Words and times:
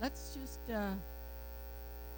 let's 0.00 0.36
just 0.40 0.58
uh, 0.70 0.90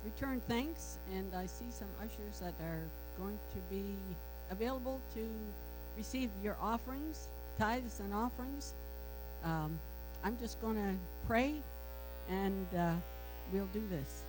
return 0.04 0.40
thanks. 0.48 0.98
And 1.15 1.34
I 1.34 1.46
see 1.46 1.67
some 1.71 1.88
ushers 2.00 2.40
that 2.40 2.54
are 2.64 2.82
going 3.18 3.38
to 3.52 3.74
be 3.74 3.84
available 4.50 5.00
to 5.14 5.26
receive 5.96 6.30
your 6.42 6.56
offerings, 6.60 7.28
tithes 7.58 8.00
and 8.00 8.14
offerings. 8.14 8.72
Um, 9.45 9.79
I'm 10.25 10.38
just 10.38 10.61
going 10.61 10.77
to 10.77 10.95
pray 11.27 11.54
and 12.29 12.66
uh, 12.77 12.93
we'll 13.53 13.69
do 13.73 13.83
this. 13.91 14.23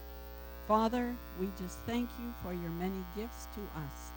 Father, 0.67 1.15
we 1.39 1.47
just 1.59 1.77
thank 1.87 2.09
you 2.19 2.33
for 2.43 2.53
your 2.53 2.69
many 2.71 3.03
gifts 3.15 3.47
to 3.55 3.61
us. 3.79 4.11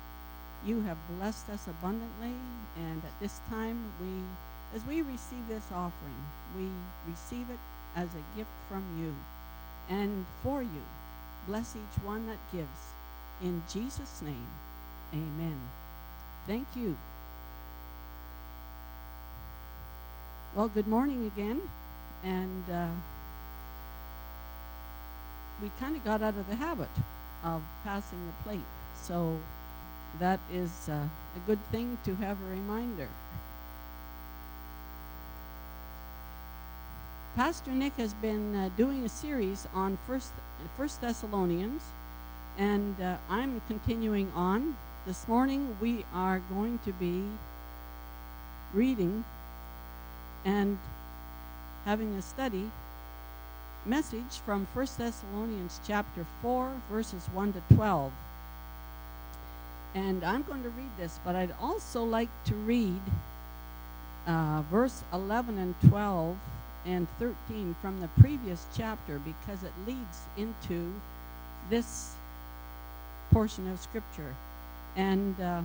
You 0.66 0.80
have 0.82 0.98
blessed 1.18 1.48
us 1.48 1.66
abundantly, 1.66 2.36
and 2.76 3.02
at 3.02 3.20
this 3.20 3.40
time, 3.48 3.82
we, 4.00 4.76
as 4.76 4.86
we 4.86 5.02
receive 5.02 5.48
this 5.48 5.64
offering, 5.74 6.22
we 6.56 6.68
receive 7.10 7.48
it 7.50 7.58
as 7.96 8.08
a 8.08 8.36
gift 8.36 8.50
from 8.68 8.84
you 9.00 9.14
and 9.88 10.24
for 10.42 10.62
you. 10.62 10.82
Bless 11.46 11.74
each 11.76 12.04
one 12.04 12.26
that 12.26 12.38
gives. 12.52 12.68
In 13.42 13.62
Jesus' 13.72 14.22
name, 14.22 14.46
amen. 15.12 15.58
Thank 16.46 16.66
you. 16.76 16.96
Well, 20.54 20.68
good 20.68 20.86
morning 20.86 21.30
again. 21.34 21.60
And 22.24 22.64
uh, 22.70 22.88
we 25.60 25.70
kind 25.80 25.96
of 25.96 26.04
got 26.04 26.22
out 26.22 26.34
of 26.36 26.48
the 26.48 26.56
habit 26.56 26.90
of 27.42 27.62
passing 27.84 28.18
the 28.26 28.44
plate. 28.44 28.68
So 29.02 29.38
that 30.20 30.38
is 30.52 30.88
uh, 30.88 30.92
a 30.92 31.40
good 31.46 31.58
thing 31.72 31.98
to 32.04 32.14
have 32.16 32.36
a 32.40 32.50
reminder. 32.50 33.08
Pastor 37.34 37.70
Nick 37.70 37.94
has 37.96 38.12
been 38.12 38.54
uh, 38.54 38.68
doing 38.76 39.06
a 39.06 39.08
series 39.08 39.66
on 39.72 39.96
First, 40.06 40.32
First 40.76 41.00
Thessalonians, 41.00 41.80
and 42.58 43.00
uh, 43.00 43.16
I'm 43.30 43.62
continuing 43.68 44.30
on. 44.34 44.76
This 45.06 45.26
morning 45.26 45.74
we 45.80 46.04
are 46.12 46.42
going 46.52 46.78
to 46.84 46.92
be 46.92 47.24
reading 48.74 49.24
and 50.44 50.78
having 51.86 52.14
a 52.16 52.22
study 52.22 52.70
message 53.86 54.36
from 54.44 54.66
First 54.74 54.98
Thessalonians 54.98 55.80
chapter 55.86 56.26
4, 56.42 56.70
verses 56.90 57.26
1 57.32 57.54
to 57.54 57.74
12. 57.76 58.12
And 59.94 60.22
I'm 60.22 60.42
going 60.42 60.62
to 60.64 60.68
read 60.68 60.98
this, 60.98 61.18
but 61.24 61.34
I'd 61.34 61.54
also 61.62 62.04
like 62.04 62.28
to 62.44 62.54
read 62.54 63.00
uh, 64.26 64.62
verse 64.70 65.02
11 65.14 65.56
and 65.56 65.74
12 65.88 66.36
and 66.86 67.06
13 67.18 67.74
from 67.80 68.00
the 68.00 68.08
previous 68.20 68.66
chapter 68.76 69.20
because 69.20 69.62
it 69.62 69.72
leads 69.86 70.18
into 70.36 70.92
this 71.70 72.14
portion 73.30 73.70
of 73.70 73.80
Scripture. 73.80 74.34
And 74.96 75.40
uh, 75.40 75.62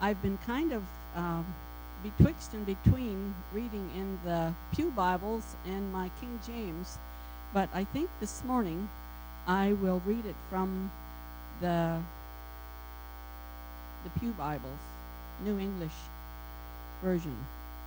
I've 0.00 0.20
been 0.20 0.38
kind 0.46 0.72
of 0.72 0.82
uh, 1.16 1.42
betwixt 2.02 2.54
and 2.54 2.66
between 2.66 3.34
reading 3.52 3.88
in 3.96 4.18
the 4.24 4.52
Pew 4.74 4.90
Bibles 4.90 5.56
and 5.66 5.92
my 5.92 6.10
King 6.20 6.40
James, 6.46 6.98
but 7.54 7.68
I 7.72 7.84
think 7.84 8.10
this 8.20 8.42
morning 8.44 8.88
I 9.46 9.74
will 9.74 10.02
read 10.04 10.26
it 10.26 10.36
from 10.50 10.90
the 11.60 11.98
the 14.04 14.10
Pew 14.18 14.32
Bibles, 14.32 14.82
New 15.44 15.58
English 15.58 15.92
Version. 17.02 17.36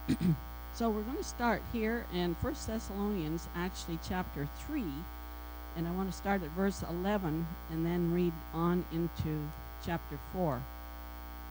so 0.75 0.89
we're 0.89 1.03
going 1.03 1.17
to 1.17 1.23
start 1.23 1.61
here 1.71 2.05
in 2.13 2.35
1 2.41 2.55
Thessalonians, 2.67 3.47
actually 3.55 3.97
chapter 4.09 4.45
3, 4.67 4.83
and 5.77 5.87
I 5.87 5.91
want 5.91 6.11
to 6.11 6.17
start 6.17 6.43
at 6.43 6.49
verse 6.49 6.83
11 6.89 7.47
and 7.71 7.85
then 7.85 8.13
read 8.13 8.33
on 8.53 8.83
into 8.91 9.47
chapter 9.85 10.19
4, 10.33 10.61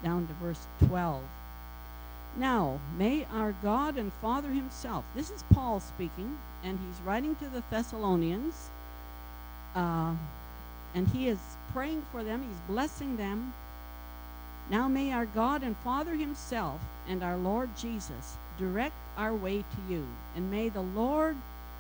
down 0.03 0.27
to 0.27 0.35
verse 0.35 0.67
12. 0.89 1.23
Now, 2.37 2.79
may 2.99 3.27
our 3.33 3.55
God 3.63 3.97
and 3.97 4.13
Father 4.21 4.51
Himself, 4.51 5.07
this 5.15 5.31
is 5.31 5.43
Paul 5.55 5.81
speaking, 5.81 6.37
and 6.63 6.79
he's 6.79 7.07
writing 7.07 7.35
to 7.37 7.49
the 7.49 7.63
Thessalonians, 7.71 8.69
uh, 9.75 10.13
and 10.95 11.09
he 11.09 11.29
is 11.29 11.39
praying 11.73 12.03
for 12.13 12.23
them, 12.23 12.43
he's 12.43 12.75
blessing 12.75 13.17
them, 13.17 13.55
now 14.71 14.87
may 14.87 15.13
our 15.13 15.27
God 15.27 15.63
and 15.63 15.79
Father 15.79 16.15
Himself 16.15 16.81
and 17.09 17.23
our 17.23 17.39
Lord 17.39 17.71
Jesus 17.77 18.37
direct 18.59 18.95
our 19.17 19.35
way 19.35 19.59
to 19.59 19.93
you, 19.93 20.07
and 20.35 20.51
may 20.51 20.69
the 20.69 20.83
Lord 20.83 21.37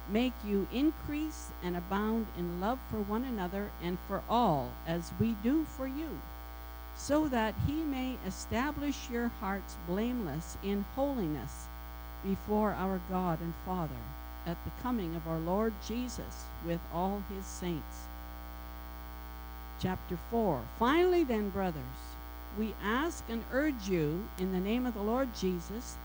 make 0.09 0.33
you 0.47 0.67
increase 0.73 1.51
and 1.63 1.77
abound 1.77 2.27
in 2.39 2.61
love 2.61 2.79
for 2.91 2.99
one 2.99 3.25
another 3.25 3.71
and 3.83 3.99
for 4.07 4.23
all, 4.29 4.71
as 4.87 5.11
we 5.19 5.35
do 5.43 5.65
for 5.65 5.87
you, 5.87 6.21
so 6.97 7.29
that 7.29 7.55
He 7.67 7.73
may 7.73 8.17
establish 8.27 9.09
your 9.11 9.29
hearts 9.41 9.77
blameless 9.87 10.57
in 10.63 10.85
holiness 10.95 11.67
before 12.23 12.73
our 12.73 13.01
God 13.11 13.41
and 13.41 13.55
Father 13.65 13.95
at 14.47 14.63
the 14.65 14.83
coming 14.83 15.15
of 15.15 15.27
our 15.27 15.39
Lord 15.39 15.73
Jesus 15.87 16.45
with 16.67 16.81
all 16.93 17.23
His 17.35 17.47
saints. 17.47 18.07
Chapter 19.81 20.19
4 20.31 20.63
Finally, 20.79 21.25
then, 21.25 21.51
brothers, 21.51 21.83
we 22.59 22.75
ask 22.83 23.25
and 23.29 23.43
urge 23.53 23.89
you 23.89 24.29
in 24.39 24.53
the 24.53 24.61
name 24.61 24.87
of 24.87 24.95
the 24.95 25.03
Lord 25.03 25.29
Jesus 25.35 25.97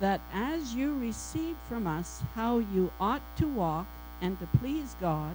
that 0.00 0.20
as 0.32 0.74
you 0.74 0.98
receive 0.98 1.56
from 1.68 1.86
us 1.86 2.22
how 2.34 2.58
you 2.58 2.90
ought 3.00 3.22
to 3.38 3.46
walk 3.46 3.86
and 4.20 4.38
to 4.40 4.46
please 4.58 4.94
God, 5.00 5.34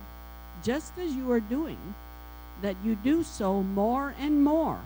just 0.64 0.98
as 0.98 1.14
you 1.14 1.32
are 1.32 1.40
doing, 1.40 1.96
that 2.62 2.76
you 2.84 2.96
do 2.96 3.24
so 3.24 3.64
more 3.64 4.14
and 4.20 4.44
more. 4.44 4.80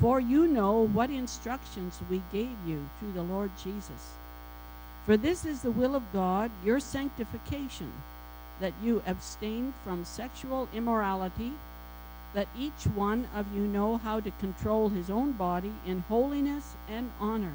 For 0.00 0.20
you 0.20 0.46
know 0.46 0.86
what 0.86 1.08
instructions 1.08 1.98
we 2.10 2.20
gave 2.30 2.56
you 2.66 2.88
through 2.98 3.12
the 3.12 3.22
Lord 3.22 3.50
Jesus. 3.62 4.12
For 5.06 5.16
this 5.16 5.46
is 5.46 5.62
the 5.62 5.70
will 5.70 5.94
of 5.94 6.12
God, 6.12 6.50
your 6.64 6.80
sanctification, 6.80 7.92
that 8.60 8.74
you 8.82 9.02
abstain 9.06 9.72
from 9.84 10.04
sexual 10.04 10.68
immorality 10.74 11.52
that 12.36 12.48
each 12.58 12.86
one 12.94 13.26
of 13.34 13.46
you 13.54 13.62
know 13.62 13.96
how 13.96 14.20
to 14.20 14.30
control 14.32 14.90
his 14.90 15.08
own 15.08 15.32
body 15.32 15.72
in 15.86 16.00
holiness 16.00 16.74
and 16.86 17.10
honor, 17.18 17.54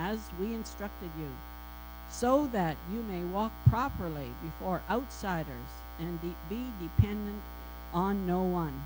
as 0.00 0.18
we 0.40 0.54
instructed 0.54 1.10
you, 1.18 1.28
so 2.10 2.46
that 2.52 2.76
you 2.92 3.02
may 3.02 3.22
walk 3.22 3.52
properly 3.68 4.30
before 4.42 4.82
outsiders 4.90 5.70
and 5.98 6.20
de- 6.20 6.34
be 6.48 6.64
dependent 6.80 7.42
on 7.92 8.26
no 8.26 8.42
one. 8.42 8.84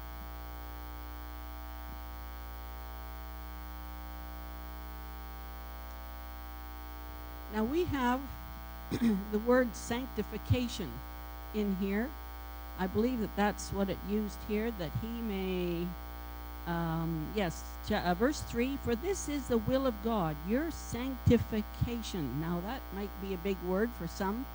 Now 7.55 7.64
we 7.64 7.84
have 7.84 8.20
the 8.90 9.38
word 9.46 9.76
sanctification 9.76 10.90
in 11.55 11.76
here 11.81 12.08
I 12.78 12.87
believe 12.88 13.20
that 13.20 13.37
that's 13.37 13.70
what 13.70 13.88
it 13.88 13.99
used 14.11 14.38
here, 14.49 14.72
that 14.78 14.90
he 15.00 15.08
may, 15.22 15.87
um, 16.66 17.26
yes, 17.34 17.62
uh, 17.90 18.14
verse 18.14 18.40
3 18.43 18.78
For 18.84 18.94
this 18.94 19.28
is 19.28 19.46
the 19.46 19.58
will 19.58 19.87
of 19.87 19.94
God, 20.02 20.37
your 20.49 20.70
sanctification. 20.70 22.40
Now, 22.40 22.61
that 22.66 22.81
might 22.94 23.11
be 23.20 23.34
a 23.34 23.38
big 23.38 23.56
word 23.69 23.90
for 23.99 24.06
some. 24.06 24.46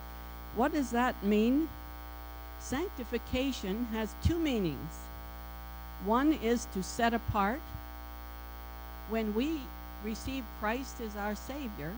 What 0.55 0.73
does 0.73 0.91
that 0.91 1.23
mean? 1.23 1.69
Sanctification 2.59 3.87
has 3.91 4.13
two 4.23 4.37
meanings. 4.37 4.97
One 6.05 6.33
is 6.33 6.65
to 6.73 6.83
set 6.83 7.13
apart. 7.13 7.61
When 9.09 9.33
we 9.33 9.61
receive 10.03 10.43
Christ 10.59 11.01
as 11.01 11.15
our 11.15 11.35
Savior, 11.35 11.93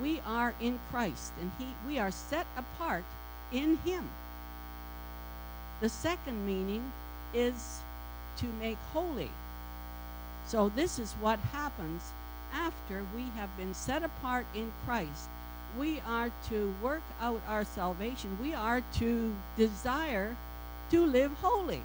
we 0.00 0.20
are 0.26 0.54
in 0.60 0.78
Christ 0.90 1.32
and 1.40 1.50
he, 1.58 1.66
we 1.86 1.98
are 1.98 2.10
set 2.10 2.46
apart 2.56 3.04
in 3.52 3.76
Him. 3.84 4.08
The 5.80 5.88
second 5.88 6.46
meaning 6.46 6.92
is 7.34 7.80
to 8.38 8.46
make 8.60 8.78
holy. 8.92 9.30
So, 10.46 10.70
this 10.74 10.98
is 10.98 11.12
what 11.20 11.38
happens 11.52 12.02
after 12.52 13.04
we 13.14 13.22
have 13.36 13.56
been 13.56 13.74
set 13.74 14.02
apart 14.02 14.46
in 14.54 14.72
Christ. 14.84 15.28
We 15.78 16.00
are 16.06 16.30
to 16.50 16.74
work 16.82 17.02
out 17.20 17.40
our 17.48 17.64
salvation, 17.64 18.36
we 18.42 18.52
are 18.54 18.82
to 18.98 19.34
desire 19.56 20.36
to 20.90 21.06
live 21.06 21.32
holy, 21.40 21.82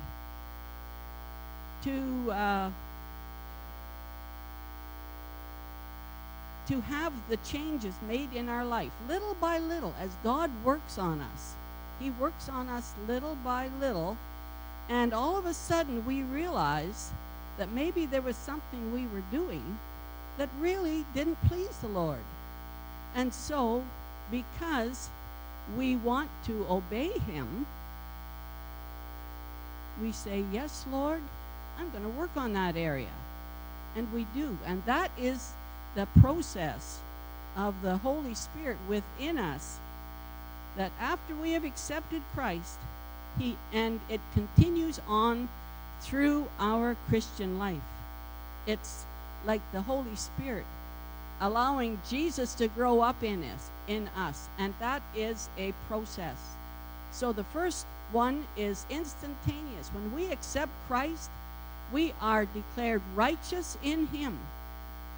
to 1.83 2.31
uh, 2.31 2.69
to 6.67 6.81
have 6.81 7.13
the 7.29 7.37
changes 7.37 7.95
made 8.07 8.33
in 8.33 8.49
our 8.49 8.65
life 8.65 8.91
little 9.07 9.35
by 9.35 9.57
little 9.57 9.93
as 9.99 10.09
God 10.23 10.51
works 10.65 10.97
on 10.97 11.21
us. 11.21 11.55
He 11.99 12.09
works 12.09 12.49
on 12.49 12.67
us 12.67 12.93
little 13.07 13.35
by 13.35 13.69
little, 13.79 14.17
and 14.89 15.13
all 15.13 15.37
of 15.37 15.45
a 15.45 15.53
sudden 15.53 16.05
we 16.05 16.23
realize 16.23 17.11
that 17.57 17.71
maybe 17.71 18.05
there 18.05 18.21
was 18.21 18.35
something 18.35 18.93
we 18.93 19.07
were 19.07 19.23
doing 19.31 19.77
that 20.37 20.49
really 20.59 21.05
didn't 21.13 21.37
please 21.47 21.75
the 21.77 21.87
Lord. 21.87 22.23
And 23.15 23.33
so, 23.33 23.83
because 24.29 25.09
we 25.75 25.95
want 25.95 26.29
to 26.45 26.65
obey 26.69 27.09
Him, 27.09 27.65
we 30.01 30.11
say, 30.11 30.43
Yes, 30.51 30.85
Lord, 30.91 31.21
I'm 31.79 31.89
going 31.89 32.03
to 32.03 32.09
work 32.09 32.35
on 32.35 32.53
that 32.53 32.77
area. 32.77 33.07
And 33.95 34.11
we 34.13 34.27
do. 34.35 34.57
And 34.65 34.83
that 34.85 35.09
is 35.17 35.53
the 35.95 36.07
process 36.21 36.99
of 37.55 37.81
the 37.81 37.97
Holy 37.97 38.35
Spirit 38.35 38.77
within 38.87 39.39
us 39.39 39.77
that 40.75 40.91
after 40.99 41.33
we 41.33 41.53
have 41.53 41.63
accepted 41.63 42.21
Christ, 42.35 42.77
he 43.37 43.57
and 43.73 43.99
it 44.09 44.21
continues 44.33 44.99
on 45.07 45.49
through 46.01 46.47
our 46.59 46.95
Christian 47.07 47.57
life. 47.59 47.81
It's 48.65 49.05
like 49.45 49.61
the 49.71 49.81
Holy 49.81 50.15
Spirit 50.15 50.65
allowing 51.39 51.99
Jesus 52.09 52.55
to 52.55 52.67
grow 52.67 53.01
up 53.01 53.23
in 53.23 53.43
us, 53.43 53.69
in 53.87 54.09
us, 54.15 54.47
and 54.57 54.73
that 54.79 55.01
is 55.15 55.49
a 55.57 55.73
process. 55.87 56.37
So 57.11 57.31
the 57.31 57.43
first 57.45 57.85
one 58.11 58.45
is 58.55 58.85
instantaneous. 58.89 59.89
When 59.93 60.15
we 60.15 60.31
accept 60.31 60.71
Christ, 60.87 61.29
we 61.91 62.13
are 62.21 62.45
declared 62.45 63.01
righteous 63.15 63.77
in 63.83 64.07
him. 64.07 64.37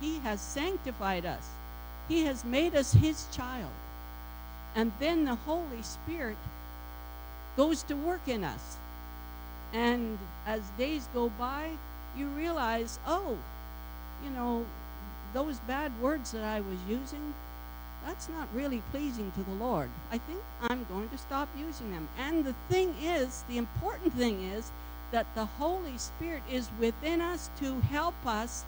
He 0.02 0.20
has 0.20 0.42
sanctified 0.42 1.26
us. 1.26 1.48
He 2.08 2.26
has 2.26 2.44
made 2.44 2.76
us 2.76 2.94
his 2.94 3.26
child. 3.32 3.72
And 4.76 4.92
then 5.00 5.26
the 5.26 5.36
Holy 5.36 5.82
Spirit 5.82 6.38
goes 7.60 7.84
to 7.84 7.94
work 7.94 8.26
in 8.26 8.42
us. 8.42 8.78
And 9.74 10.18
as 10.48 10.62
days 10.78 11.10
go 11.14 11.30
by, 11.38 11.72
you 12.18 12.26
realize, 12.28 13.00
oh, 13.06 13.38
you 14.24 14.30
know, 14.30 14.66
those 15.34 15.60
bad 15.68 15.92
words 16.02 16.32
that 16.32 16.46
I 16.46 16.62
was 16.62 16.80
using, 16.88 17.34
that's 18.06 18.30
not 18.30 18.48
really 18.54 18.82
pleasing 18.92 19.34
to 19.34 19.44
the 19.44 19.66
Lord. 19.66 19.90
I 20.10 20.20
think 20.20 20.40
I'm 20.62 20.86
going 20.86 21.10
to 21.10 21.18
stop 21.18 21.50
using 21.60 21.92
them. 21.92 22.08
And 22.18 22.46
the 22.46 22.56
thing 22.70 22.96
is, 23.04 23.44
the 23.50 23.58
important 23.58 24.14
thing 24.14 24.42
is 24.42 24.72
that 25.12 25.28
the 25.36 25.46
Holy 25.46 25.98
Spirit 25.98 26.44
is 26.50 26.70
within 26.80 27.20
us 27.20 27.50
to 27.60 27.82
help 27.92 28.16
us 28.26 28.64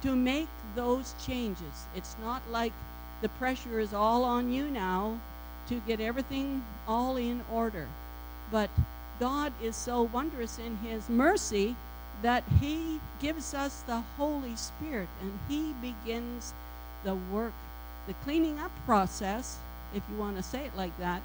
to 0.00 0.16
make 0.16 0.48
those 0.74 1.14
changes. 1.26 1.84
It's 1.94 2.16
not 2.22 2.40
like 2.50 2.72
the 3.20 3.28
pressure 3.28 3.80
is 3.80 3.92
all 3.92 4.24
on 4.24 4.50
you 4.50 4.70
now 4.70 5.20
to 5.68 5.82
get 5.86 6.00
everything 6.00 6.64
all 6.88 7.18
in 7.18 7.42
order. 7.52 7.86
But 8.50 8.70
God 9.18 9.52
is 9.62 9.76
so 9.76 10.02
wondrous 10.02 10.58
in 10.58 10.76
His 10.78 11.08
mercy 11.08 11.76
that 12.22 12.44
He 12.60 13.00
gives 13.20 13.54
us 13.54 13.82
the 13.82 14.02
Holy 14.16 14.56
Spirit 14.56 15.08
and 15.20 15.38
He 15.48 15.74
begins 15.80 16.52
the 17.04 17.14
work, 17.14 17.52
the 18.06 18.14
cleaning 18.24 18.58
up 18.58 18.72
process, 18.86 19.58
if 19.94 20.02
you 20.10 20.18
want 20.18 20.36
to 20.36 20.42
say 20.42 20.64
it 20.64 20.76
like 20.76 20.96
that, 20.98 21.22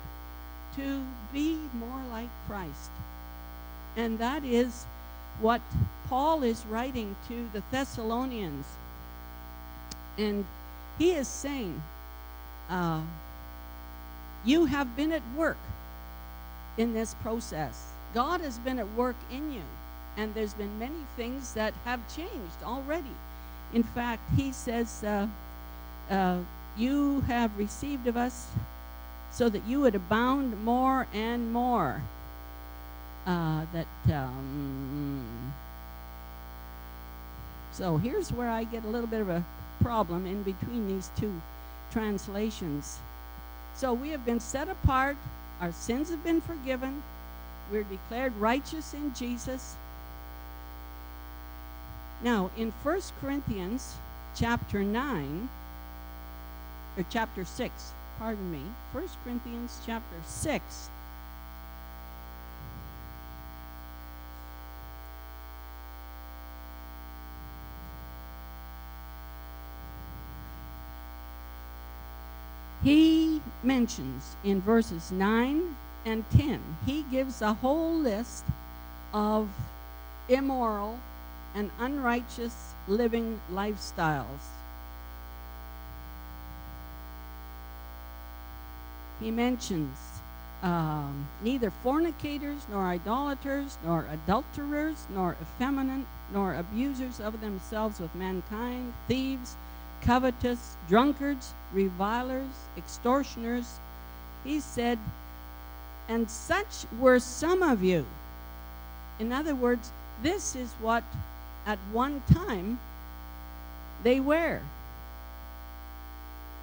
to 0.75 1.03
be 1.31 1.59
more 1.73 2.01
like 2.11 2.29
Christ. 2.47 2.91
And 3.95 4.19
that 4.19 4.43
is 4.43 4.85
what 5.39 5.61
Paul 6.07 6.43
is 6.43 6.65
writing 6.65 7.15
to 7.27 7.49
the 7.53 7.63
Thessalonians. 7.71 8.65
And 10.17 10.45
he 10.97 11.11
is 11.11 11.27
saying, 11.27 11.81
uh, 12.69 13.01
You 14.43 14.65
have 14.65 14.95
been 14.95 15.11
at 15.11 15.21
work 15.35 15.57
in 16.77 16.93
this 16.93 17.13
process. 17.15 17.89
God 18.13 18.41
has 18.41 18.57
been 18.59 18.79
at 18.79 18.93
work 18.93 19.15
in 19.31 19.51
you, 19.51 19.63
and 20.17 20.33
there's 20.33 20.53
been 20.53 20.79
many 20.79 21.05
things 21.15 21.53
that 21.53 21.73
have 21.83 21.99
changed 22.15 22.63
already. 22.63 23.15
In 23.73 23.83
fact, 23.83 24.21
he 24.35 24.51
says, 24.51 25.03
uh, 25.03 25.27
uh, 26.09 26.39
You 26.77 27.21
have 27.21 27.57
received 27.57 28.07
of 28.07 28.17
us 28.17 28.47
so 29.31 29.49
that 29.49 29.65
you 29.65 29.81
would 29.81 29.95
abound 29.95 30.63
more 30.63 31.07
and 31.13 31.51
more. 31.51 32.01
Uh, 33.25 33.65
that 33.73 33.87
um, 34.13 35.53
so 37.75 37.97
here's 37.97 38.31
where 38.31 38.49
I 38.49 38.63
get 38.63 38.85
a 38.85 38.87
little 38.87 39.07
bit 39.07 39.19
of 39.19 39.29
a 39.29 39.43
problem 39.81 40.25
in 40.25 40.43
between 40.43 40.87
these 40.87 41.09
two 41.17 41.41
translations. 41.91 42.99
So 43.75 43.93
we 43.93 44.09
have 44.09 44.25
been 44.25 44.39
set 44.39 44.69
apart, 44.69 45.17
our 45.61 45.71
sins 45.71 46.09
have 46.09 46.23
been 46.23 46.41
forgiven, 46.41 47.03
we're 47.71 47.83
declared 47.83 48.35
righteous 48.37 48.93
in 48.93 49.13
Jesus. 49.13 49.75
Now, 52.21 52.51
in 52.57 52.71
1 52.83 53.01
Corinthians 53.21 53.95
chapter 54.35 54.83
9, 54.83 55.49
or 56.97 57.05
chapter 57.09 57.45
6, 57.45 57.91
pardon 58.19 58.51
me, 58.51 58.61
1 58.91 59.07
Corinthians 59.23 59.79
chapter 59.85 60.15
6, 60.25 60.89
he 72.83 73.24
mentions 73.65 74.35
in 74.43 74.61
verses 74.61 75.11
9 75.11 75.75
and 76.05 76.29
10, 76.31 76.61
he 76.85 77.03
gives 77.03 77.41
a 77.41 77.53
whole 77.53 77.93
list 77.93 78.43
of 79.13 79.49
immoral 80.29 80.99
and 81.55 81.71
unrighteous 81.79 82.73
living 82.87 83.39
lifestyles. 83.51 84.25
He 89.19 89.31
mentions 89.31 89.97
um, 90.61 91.27
neither 91.41 91.71
fornicators, 91.83 92.65
nor 92.69 92.83
idolaters, 92.83 93.77
nor 93.85 94.05
adulterers, 94.11 95.05
nor 95.13 95.35
effeminate, 95.41 96.05
nor 96.33 96.55
abusers 96.55 97.19
of 97.19 97.39
themselves 97.39 97.99
with 97.99 98.13
mankind, 98.15 98.93
thieves, 99.07 99.55
covetous, 100.01 100.75
drunkards, 100.87 101.53
revilers, 101.73 102.51
extortioners. 102.77 103.79
He 104.43 104.59
said, 104.59 104.99
and 106.07 106.29
such 106.29 106.85
were 106.99 107.19
some 107.19 107.63
of 107.63 107.83
you. 107.83 108.05
In 109.19 109.31
other 109.31 109.55
words, 109.55 109.91
this 110.21 110.55
is 110.55 110.71
what 110.81 111.03
at 111.65 111.79
one 111.91 112.21
time 112.31 112.79
they 114.03 114.19
were. 114.19 114.61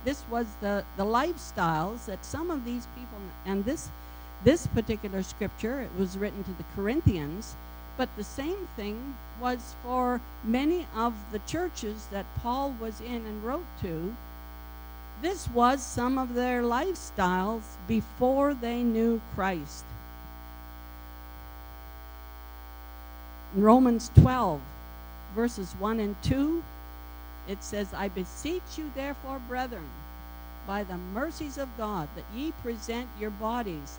This 0.05 0.23
was 0.31 0.47
the, 0.61 0.85
the 0.97 1.05
lifestyles 1.05 2.07
that 2.07 2.25
some 2.25 2.51
of 2.51 2.65
these 2.65 2.87
people, 2.97 3.19
and 3.47 3.65
this, 3.65 3.89
this 4.45 4.67
particular 4.69 5.23
scripture, 5.23 5.81
it 5.81 5.91
was 5.99 6.19
written 6.19 6.43
to 6.45 6.51
the 6.53 6.65
Corinthians, 6.75 7.55
but 7.96 8.08
the 8.16 8.25
same 8.25 8.68
thing 8.76 9.16
was 9.40 9.75
for 9.82 10.20
many 10.44 10.87
of 10.94 11.14
the 11.32 11.40
churches 11.40 12.06
that 12.11 12.26
Paul 12.40 12.75
was 12.80 13.00
in 13.00 13.26
and 13.26 13.44
wrote 13.44 13.66
to. 13.82 14.14
This 15.20 15.49
was 15.49 15.82
some 15.82 16.18
of 16.18 16.34
their 16.34 16.62
lifestyles 16.62 17.62
before 17.87 18.54
they 18.54 18.82
knew 18.82 19.20
Christ. 19.34 19.84
Romans 23.54 24.11
12, 24.16 24.61
verses 25.34 25.75
1 25.78 26.00
and 26.00 26.16
2, 26.22 26.64
it 27.49 27.62
says, 27.62 27.92
I 27.92 28.08
beseech 28.08 28.62
you, 28.76 28.90
therefore, 28.94 29.40
brethren, 29.49 29.88
by 30.66 30.84
the 30.84 30.96
mercies 30.96 31.58
of 31.58 31.68
God, 31.76 32.08
that 32.16 32.25
ye 32.34 32.52
present 32.62 33.08
your 33.20 33.30
bodies 33.30 33.99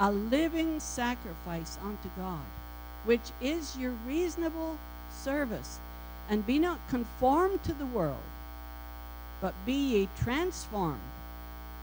a 0.00 0.10
living 0.10 0.80
sacrifice 0.80 1.78
unto 1.82 2.08
God, 2.16 2.40
which 3.04 3.32
is 3.40 3.76
your 3.76 3.92
reasonable 4.06 4.78
service. 5.22 5.78
And 6.28 6.46
be 6.46 6.58
not 6.58 6.80
conformed 6.88 7.62
to 7.64 7.74
the 7.74 7.86
world, 7.86 8.16
but 9.40 9.54
be 9.66 9.74
ye 9.74 10.08
transformed 10.22 11.00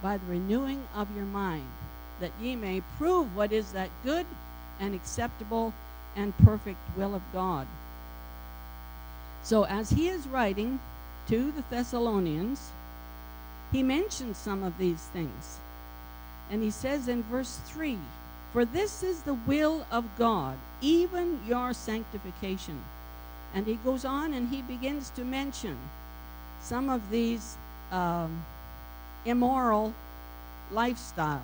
by 0.01 0.17
the 0.17 0.25
renewing 0.25 0.83
of 0.95 1.15
your 1.15 1.25
mind, 1.25 1.69
that 2.19 2.31
ye 2.41 2.55
may 2.55 2.81
prove 2.97 3.35
what 3.35 3.51
is 3.51 3.71
that 3.73 3.89
good 4.03 4.25
and 4.79 4.95
acceptable 4.95 5.73
and 6.15 6.35
perfect 6.39 6.79
will 6.97 7.13
of 7.13 7.21
God. 7.31 7.67
So, 9.43 9.65
as 9.65 9.91
he 9.91 10.07
is 10.09 10.27
writing 10.27 10.79
to 11.27 11.51
the 11.51 11.63
Thessalonians, 11.69 12.71
he 13.71 13.83
mentions 13.83 14.37
some 14.37 14.63
of 14.63 14.77
these 14.77 15.01
things. 15.13 15.59
And 16.49 16.61
he 16.61 16.71
says 16.71 17.07
in 17.07 17.23
verse 17.23 17.59
3 17.67 17.97
For 18.53 18.65
this 18.65 19.01
is 19.01 19.21
the 19.21 19.33
will 19.33 19.85
of 19.91 20.03
God, 20.17 20.57
even 20.81 21.39
your 21.47 21.73
sanctification. 21.73 22.81
And 23.53 23.65
he 23.65 23.75
goes 23.75 24.03
on 24.03 24.33
and 24.33 24.49
he 24.49 24.61
begins 24.61 25.09
to 25.11 25.23
mention 25.23 25.77
some 26.61 26.89
of 26.89 27.09
these 27.09 27.55
um, 27.91 28.43
immoral 29.25 29.93
lifestyles. 30.73 31.39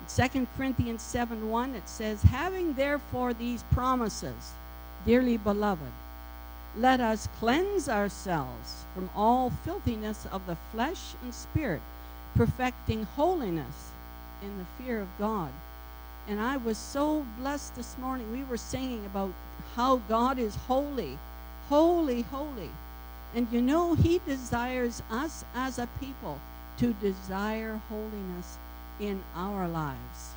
In 0.00 0.28
2 0.30 0.46
Corinthians 0.56 1.02
7 1.02 1.50
1, 1.50 1.74
it 1.74 1.88
says, 1.88 2.22
Having 2.22 2.74
therefore 2.74 3.34
these 3.34 3.64
promises, 3.72 4.52
dearly 5.04 5.36
beloved, 5.36 5.92
let 6.76 7.00
us 7.00 7.28
cleanse 7.40 7.88
ourselves 7.88 8.84
from 8.94 9.10
all 9.16 9.50
filthiness 9.64 10.26
of 10.30 10.46
the 10.46 10.56
flesh 10.72 11.14
and 11.22 11.34
spirit, 11.34 11.82
perfecting 12.36 13.04
holiness 13.16 13.90
in 14.42 14.58
the 14.58 14.66
fear 14.82 15.00
of 15.00 15.08
God. 15.18 15.50
And 16.28 16.40
I 16.40 16.56
was 16.58 16.76
so 16.76 17.24
blessed 17.38 17.74
this 17.74 17.96
morning. 17.98 18.30
We 18.30 18.44
were 18.44 18.56
singing 18.56 19.04
about 19.06 19.32
how 19.74 19.96
God 20.08 20.38
is 20.38 20.54
holy, 20.54 21.18
holy, 21.68 22.22
holy. 22.22 22.70
And 23.34 23.48
you 23.50 23.62
know, 23.62 23.94
He 23.94 24.20
desires 24.26 25.02
us 25.10 25.44
as 25.54 25.78
a 25.78 25.88
people 26.00 26.38
to 26.78 26.92
desire 26.94 27.80
holiness 27.88 28.58
in 29.00 29.22
our 29.34 29.68
lives. 29.68 30.32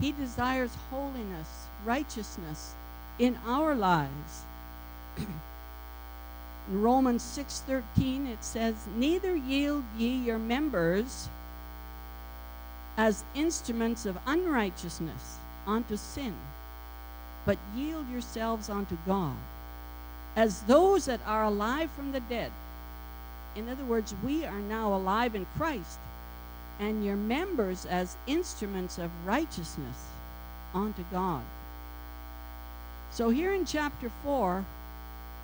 He 0.00 0.12
desires 0.12 0.76
holiness, 0.90 1.66
righteousness 1.84 2.74
in 3.18 3.38
our 3.46 3.74
lives. 3.74 4.42
in 6.68 6.82
Romans 6.82 7.22
6:13 7.22 8.26
it 8.26 8.44
says, 8.44 8.74
"Neither 8.96 9.34
yield 9.34 9.84
ye 9.96 10.08
your 10.08 10.38
members 10.38 11.28
as 12.96 13.24
instruments 13.34 14.06
of 14.06 14.18
unrighteousness 14.26 15.38
unto 15.66 15.96
sin, 15.96 16.34
but 17.44 17.58
yield 17.74 18.08
yourselves 18.08 18.68
unto 18.68 18.96
God 19.06 19.36
as 20.36 20.62
those 20.62 21.04
that 21.06 21.20
are 21.26 21.44
alive 21.44 21.90
from 21.90 22.12
the 22.12 22.20
dead." 22.20 22.52
In 23.54 23.68
other 23.68 23.84
words, 23.84 24.14
we 24.22 24.46
are 24.46 24.60
now 24.60 24.94
alive 24.94 25.34
in 25.34 25.46
Christ, 25.56 25.98
and 26.78 27.04
your 27.04 27.16
members 27.16 27.84
as 27.84 28.16
instruments 28.26 28.98
of 28.98 29.10
righteousness 29.26 29.96
unto 30.74 31.04
God. 31.10 31.42
So 33.10 33.28
here 33.28 33.52
in 33.52 33.66
chapter 33.66 34.10
4, 34.22 34.64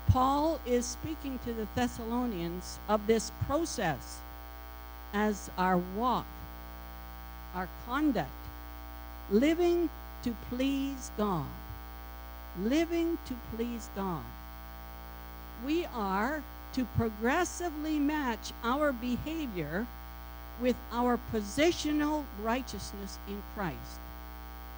Paul 0.07 0.59
is 0.65 0.85
speaking 0.85 1.39
to 1.45 1.53
the 1.53 1.67
Thessalonians 1.75 2.79
of 2.87 3.05
this 3.05 3.31
process 3.45 4.19
as 5.13 5.49
our 5.57 5.77
walk, 5.95 6.25
our 7.53 7.67
conduct, 7.85 8.29
living 9.29 9.89
to 10.23 10.35
please 10.49 11.11
God. 11.17 11.45
Living 12.63 13.17
to 13.27 13.35
please 13.55 13.89
God. 13.95 14.23
We 15.65 15.85
are 15.93 16.43
to 16.73 16.85
progressively 16.97 17.99
match 17.99 18.51
our 18.63 18.91
behavior 18.91 19.85
with 20.61 20.75
our 20.91 21.19
positional 21.33 22.23
righteousness 22.43 23.17
in 23.27 23.41
Christ. 23.55 23.99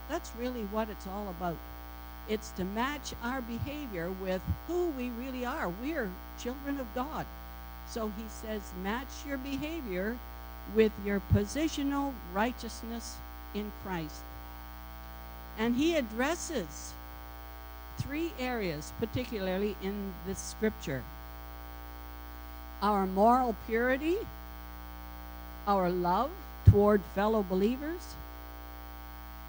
That's 0.09 0.31
really 0.37 0.63
what 0.63 0.89
it's 0.89 1.07
all 1.07 1.29
about. 1.29 1.57
It's 2.31 2.51
to 2.51 2.63
match 2.63 3.13
our 3.21 3.41
behavior 3.41 4.09
with 4.23 4.41
who 4.65 4.87
we 4.91 5.09
really 5.09 5.45
are. 5.45 5.69
We're 5.83 6.09
children 6.41 6.79
of 6.79 6.87
God. 6.95 7.25
So 7.89 8.07
he 8.07 8.23
says, 8.29 8.61
match 8.81 9.09
your 9.27 9.37
behavior 9.37 10.17
with 10.73 10.93
your 11.05 11.21
positional 11.33 12.13
righteousness 12.33 13.17
in 13.53 13.69
Christ. 13.83 14.21
And 15.59 15.75
he 15.75 15.95
addresses 15.95 16.93
three 17.97 18.31
areas, 18.39 18.93
particularly 18.97 19.75
in 19.83 20.13
this 20.25 20.39
scripture 20.39 21.03
our 22.81 23.05
moral 23.05 23.57
purity, 23.67 24.17
our 25.67 25.89
love 25.89 26.31
toward 26.65 27.01
fellow 27.13 27.45
believers, 27.47 28.15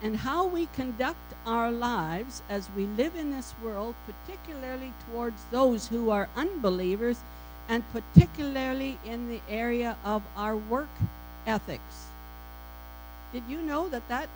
and 0.03 0.17
how 0.17 0.45
we 0.47 0.67
conduct 0.75 1.35
our 1.47 1.71
lives 1.71 2.43
as 2.51 2.69
we 2.77 2.87
live 2.87 3.15
in 3.15 3.31
this 3.31 3.55
world, 3.63 3.95
particularly 4.07 4.93
towards 5.07 5.41
those 5.53 5.87
who 5.87 6.11
are 6.11 6.29
unbelievers, 6.37 7.19
and 7.69 7.85
particularly 7.93 8.99
in 9.05 9.29
the 9.29 9.41
area 9.49 9.97
of 10.05 10.23
our 10.37 10.57
work 10.57 10.89
ethics. 11.47 12.07
Did 13.33 13.45
you 13.49 13.63
know 13.63 13.89
that 13.89 14.07
that 14.09 14.29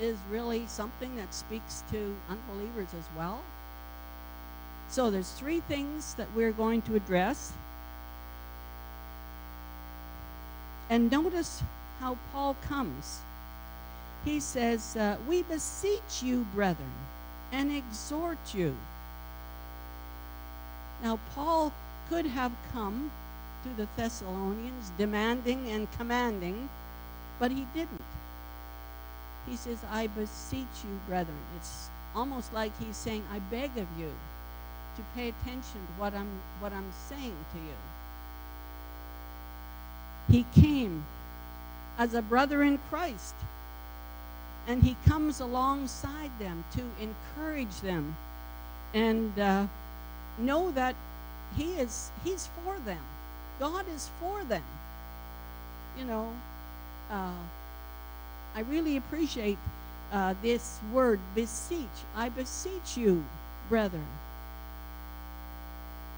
is 0.00 0.16
really 0.30 0.66
something 0.66 1.14
that 1.16 1.34
speaks 1.34 1.82
to 1.90 2.16
unbelievers 2.30 2.88
as 2.98 3.04
well? 3.16 3.42
So 4.88 5.10
there's 5.10 5.32
three 5.32 5.60
things 5.60 6.14
that 6.14 6.28
we're 6.34 6.52
going 6.52 6.80
to 6.82 6.96
address. 6.96 7.52
And 10.88 11.10
notice 11.10 11.62
how 12.00 12.16
Paul 12.32 12.56
comes 12.66 13.20
he 14.26 14.40
says, 14.40 14.96
uh, 14.96 15.16
We 15.28 15.42
beseech 15.42 16.22
you, 16.22 16.46
brethren, 16.52 16.92
and 17.52 17.72
exhort 17.72 18.38
you. 18.52 18.76
Now, 21.02 21.18
Paul 21.34 21.72
could 22.08 22.26
have 22.26 22.52
come 22.72 23.10
to 23.62 23.68
the 23.76 23.88
Thessalonians 23.96 24.90
demanding 24.98 25.70
and 25.70 25.90
commanding, 25.92 26.68
but 27.38 27.50
he 27.50 27.66
didn't. 27.72 28.02
He 29.48 29.56
says, 29.56 29.78
I 29.90 30.08
beseech 30.08 30.76
you, 30.82 31.00
brethren. 31.06 31.38
It's 31.56 31.88
almost 32.14 32.52
like 32.52 32.72
he's 32.84 32.96
saying, 32.96 33.22
I 33.32 33.38
beg 33.38 33.70
of 33.76 33.86
you 33.98 34.12
to 34.96 35.02
pay 35.14 35.28
attention 35.28 35.80
to 35.86 36.00
what 36.00 36.14
I'm, 36.14 36.40
what 36.58 36.72
I'm 36.72 36.90
saying 37.08 37.36
to 37.52 37.58
you. 37.58 37.76
He 40.28 40.60
came 40.60 41.04
as 41.96 42.14
a 42.14 42.22
brother 42.22 42.62
in 42.62 42.78
Christ 42.90 43.34
and 44.66 44.82
he 44.82 44.96
comes 45.06 45.40
alongside 45.40 46.30
them 46.38 46.64
to 46.72 46.82
encourage 47.00 47.80
them 47.80 48.16
and 48.94 49.38
uh, 49.38 49.66
know 50.38 50.70
that 50.72 50.94
he 51.56 51.74
is 51.74 52.10
he's 52.24 52.48
for 52.48 52.76
them. 52.84 53.02
God 53.58 53.84
is 53.94 54.10
for 54.20 54.44
them. 54.44 54.64
You 55.98 56.04
know 56.04 56.32
uh, 57.10 57.32
i 58.54 58.60
really 58.62 58.96
appreciate 58.96 59.58
uh, 60.12 60.34
this 60.42 60.78
word 60.92 61.20
beseech. 61.34 61.96
I 62.14 62.28
beseech 62.28 62.96
you 62.96 63.24
brethren. 63.68 64.06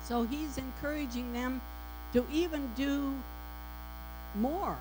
So 0.05 0.23
he's 0.23 0.59
encouraging 0.59 1.33
them 1.33 1.61
to 2.13 2.25
even 2.33 2.71
do 2.77 3.15
more 4.35 4.77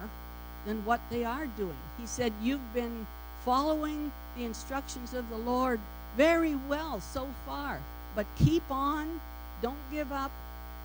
than 0.66 0.84
what 0.86 1.02
they 1.10 1.24
are 1.24 1.48
doing. 1.48 1.78
He 1.98 2.06
said 2.06 2.34
you've 2.42 2.74
been 2.74 3.08
following 3.48 4.12
the 4.36 4.44
instructions 4.44 5.14
of 5.14 5.30
the 5.30 5.38
Lord 5.38 5.80
very 6.18 6.56
well 6.68 7.00
so 7.00 7.26
far. 7.46 7.80
But 8.14 8.26
keep 8.38 8.70
on, 8.70 9.22
don't 9.62 9.90
give 9.90 10.12
up, 10.12 10.32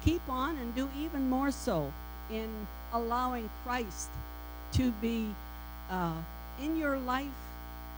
keep 0.04 0.22
on, 0.28 0.56
and 0.58 0.72
do 0.72 0.88
even 0.96 1.28
more 1.28 1.50
so 1.50 1.92
in 2.30 2.48
allowing 2.92 3.50
Christ 3.64 4.10
to 4.74 4.92
be 5.02 5.34
uh, 5.90 6.14
in 6.62 6.76
your 6.76 6.98
life, 6.98 7.26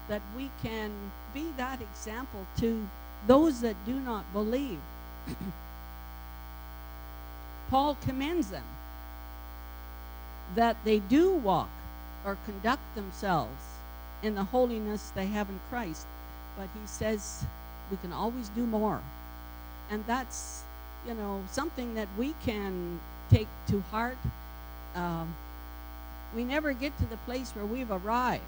that 0.09 0.23
we 0.35 0.51
can 0.63 0.91
be 1.35 1.45
that 1.59 1.83
example 1.83 2.47
to 2.61 2.89
those 3.27 3.61
that 3.61 3.77
do 3.85 4.01
not 4.01 4.25
believe. 4.33 4.81
Paul 7.69 7.99
commends 8.01 8.49
them 8.49 8.65
that 10.55 10.79
they 10.87 11.01
do 11.01 11.33
walk 11.33 11.69
or 12.25 12.39
conduct 12.47 12.95
themselves 12.95 13.74
in 14.25 14.35
the 14.35 14.45
holiness 14.45 15.13
they 15.15 15.27
have 15.27 15.49
in 15.49 15.61
Christ. 15.71 16.07
But 16.57 16.69
he 16.75 16.87
says 16.87 17.45
we 17.91 17.97
can 17.99 18.13
always 18.13 18.49
do 18.51 18.67
more. 18.67 19.01
And 19.91 20.05
that's, 20.07 20.63
you 21.07 21.15
know, 21.15 21.43
something 21.51 21.95
that 21.95 22.09
we 22.19 22.35
can 22.45 22.99
take 23.31 23.49
to 23.69 23.81
heart. 23.91 24.17
Um, 24.95 25.35
we 26.35 26.45
never 26.45 26.73
get 26.73 26.97
to 26.99 27.07
the 27.07 27.17
place 27.19 27.51
where 27.53 27.67
we've 27.67 27.91
arrived. 27.91 28.43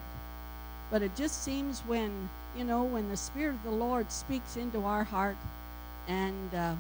But 0.91 1.03
it 1.03 1.15
just 1.17 1.43
seems 1.43 1.81
when, 1.81 2.31
you 2.57 2.65
know, 2.65 2.85
when 2.85 3.09
the 3.09 3.17
Spirit 3.17 3.55
of 3.55 3.65
the 3.65 3.71
Lord 3.71 4.11
speaks 4.11 4.57
into 4.57 4.83
our 4.85 5.05
heart, 5.05 5.37
and, 6.09 6.55
uh, 6.55 6.75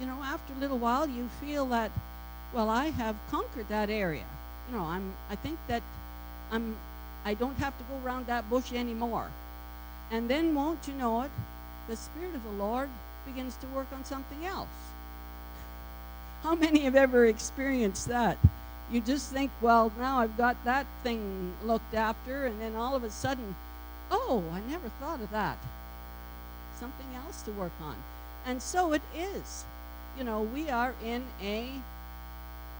you 0.00 0.06
know, 0.06 0.18
after 0.22 0.54
a 0.54 0.58
little 0.58 0.78
while, 0.78 1.06
you 1.06 1.28
feel 1.40 1.66
that, 1.66 1.90
well, 2.54 2.70
I 2.70 2.86
have 2.90 3.16
conquered 3.30 3.68
that 3.68 3.90
area. 3.90 4.24
You 4.68 4.76
know, 4.76 4.84
I'm, 4.84 5.12
I 5.28 5.36
think 5.36 5.58
that 5.68 5.82
I'm, 6.50 6.76
I 7.24 7.34
don't 7.34 7.58
have 7.58 7.76
to 7.78 7.84
go 7.84 7.98
around 8.04 8.26
that 8.26 8.48
bush 8.48 8.72
anymore. 8.72 9.28
And 10.10 10.28
then, 10.28 10.54
won't 10.54 10.88
you 10.88 10.94
know 10.94 11.22
it, 11.22 11.30
the 11.88 11.96
Spirit 11.96 12.34
of 12.34 12.42
the 12.44 12.62
Lord 12.62 12.88
begins 13.26 13.56
to 13.56 13.66
work 13.68 13.86
on 13.92 14.04
something 14.04 14.44
else. 14.44 14.68
How 16.42 16.54
many 16.54 16.80
have 16.80 16.96
ever 16.96 17.26
experienced 17.26 18.08
that? 18.08 18.38
You 18.90 19.00
just 19.00 19.30
think, 19.30 19.50
well, 19.60 19.92
now 19.98 20.18
I've 20.18 20.36
got 20.36 20.56
that 20.64 20.86
thing 21.02 21.52
looked 21.64 21.94
after, 21.94 22.46
and 22.46 22.60
then 22.60 22.74
all 22.74 22.96
of 22.96 23.04
a 23.04 23.10
sudden, 23.10 23.54
oh, 24.10 24.42
I 24.52 24.60
never 24.68 24.88
thought 25.00 25.20
of 25.20 25.30
that. 25.30 25.58
Something 26.78 27.06
else 27.24 27.42
to 27.42 27.52
work 27.52 27.72
on. 27.82 27.96
And 28.46 28.60
so 28.60 28.92
it 28.92 29.02
is. 29.14 29.64
You 30.18 30.24
know, 30.24 30.40
we 30.40 30.70
are 30.70 30.94
in 31.04 31.22
a 31.42 31.70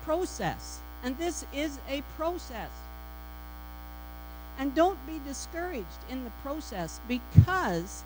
process, 0.05 0.81
and 1.05 1.17
this 1.19 1.45
is 1.53 1.79
a 1.89 2.03
process. 2.17 2.71
And 4.61 4.75
don't 4.75 4.99
be 5.07 5.19
discouraged 5.27 5.87
in 6.11 6.23
the 6.25 6.31
process 6.43 7.01
because 7.09 8.05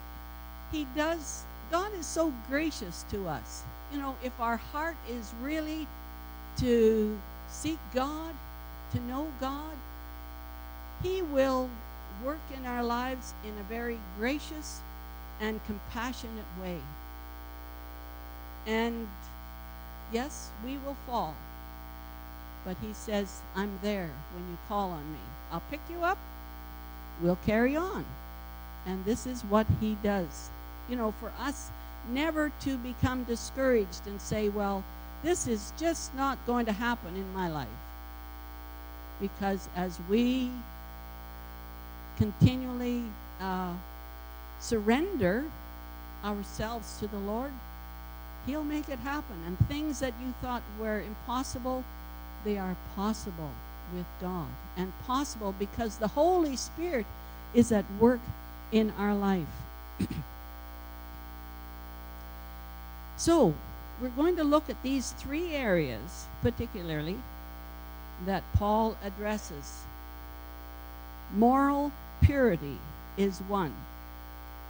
He 0.71 0.87
does, 0.95 1.43
God 1.69 1.93
is 1.99 2.07
so 2.07 2.33
gracious 2.49 3.05
to 3.11 3.27
us. 3.27 3.65
You 3.93 3.99
know, 3.99 4.15
if 4.23 4.39
our 4.39 4.57
heart 4.57 4.95
is 5.11 5.33
really 5.43 5.89
to 6.59 7.19
seek 7.49 7.81
God, 7.93 8.35
to 8.93 9.01
know 9.01 9.27
God, 9.41 9.75
He 11.03 11.23
will 11.23 11.69
work 12.25 12.39
in 12.57 12.65
our 12.67 12.85
lives 12.85 13.35
in 13.43 13.59
a 13.59 13.65
very 13.65 13.99
gracious 14.17 14.79
and 15.41 15.59
compassionate 15.67 16.45
way. 16.63 16.79
And 18.65 19.09
yes, 20.13 20.51
we 20.65 20.77
will 20.87 20.97
fall. 21.05 21.35
But 22.65 22.77
He 22.81 22.93
says, 22.93 23.41
I'm 23.57 23.81
there 23.83 24.11
when 24.37 24.49
you 24.49 24.57
call 24.69 24.91
on 24.91 25.13
me. 25.13 25.19
I'll 25.51 25.63
pick 25.69 25.81
you 25.91 25.99
up. 26.05 26.19
We'll 27.21 27.39
carry 27.47 27.77
on. 27.77 28.05
And 28.87 29.05
this 29.05 29.27
is 29.27 29.43
what 29.43 29.67
He 29.81 29.97
does. 30.03 30.51
You 30.89 30.97
know, 30.97 31.13
for 31.13 31.33
us 31.39 31.71
never 32.11 32.53
to 32.61 32.77
become 32.79 33.25
discouraged 33.25 34.07
and 34.07 34.21
say, 34.21 34.49
well, 34.49 34.85
this 35.23 35.47
is 35.47 35.73
just 35.79 36.15
not 36.15 36.39
going 36.47 36.67
to 36.67 36.73
happen 36.73 37.17
in 37.17 37.33
my 37.33 37.49
life. 37.49 37.69
Because 39.21 39.69
as 39.75 39.99
we 40.11 40.51
continually 42.19 43.03
uh, 43.41 43.73
surrender 44.61 45.45
ourselves 46.25 46.99
to 46.99 47.07
the 47.07 47.19
Lord, 47.19 47.53
He'll 48.47 48.65
make 48.65 48.91
it 48.91 48.99
happen. 48.99 49.37
And 49.47 49.59
things 49.69 50.01
that 50.01 50.13
you 50.21 50.35
thought 50.43 50.63
were 50.79 51.01
impossible, 51.01 51.83
they 52.45 52.59
are 52.59 52.77
possible 52.95 53.51
with 53.95 54.07
God. 54.21 54.49
And 54.77 54.93
possible 55.07 55.55
because 55.59 55.97
the 55.99 56.09
Holy 56.09 56.57
Spirit 56.57 57.07
is 57.53 57.73
at 57.73 57.85
work 58.01 58.21
in 58.73 58.93
our 58.99 59.15
life. 59.15 59.47
so, 63.17 63.55
we're 64.01 64.09
going 64.09 64.37
to 64.37 64.45
look 64.45 64.69
at 64.69 64.83
these 64.83 65.13
three 65.13 65.55
areas, 65.55 66.27
particularly, 66.43 67.17
that 68.27 68.43
Paul 68.55 68.97
addresses. 69.05 69.83
Moral 71.35 71.93
purity 72.23 72.79
is 73.17 73.39
one. 73.41 73.75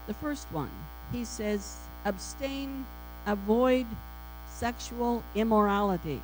The 0.06 0.14
first 0.14 0.46
one, 0.52 0.70
he 1.12 1.24
says, 1.24 1.76
abstain, 2.04 2.84
avoid 3.26 3.86
sexual 4.48 5.22
immorality. 5.34 6.20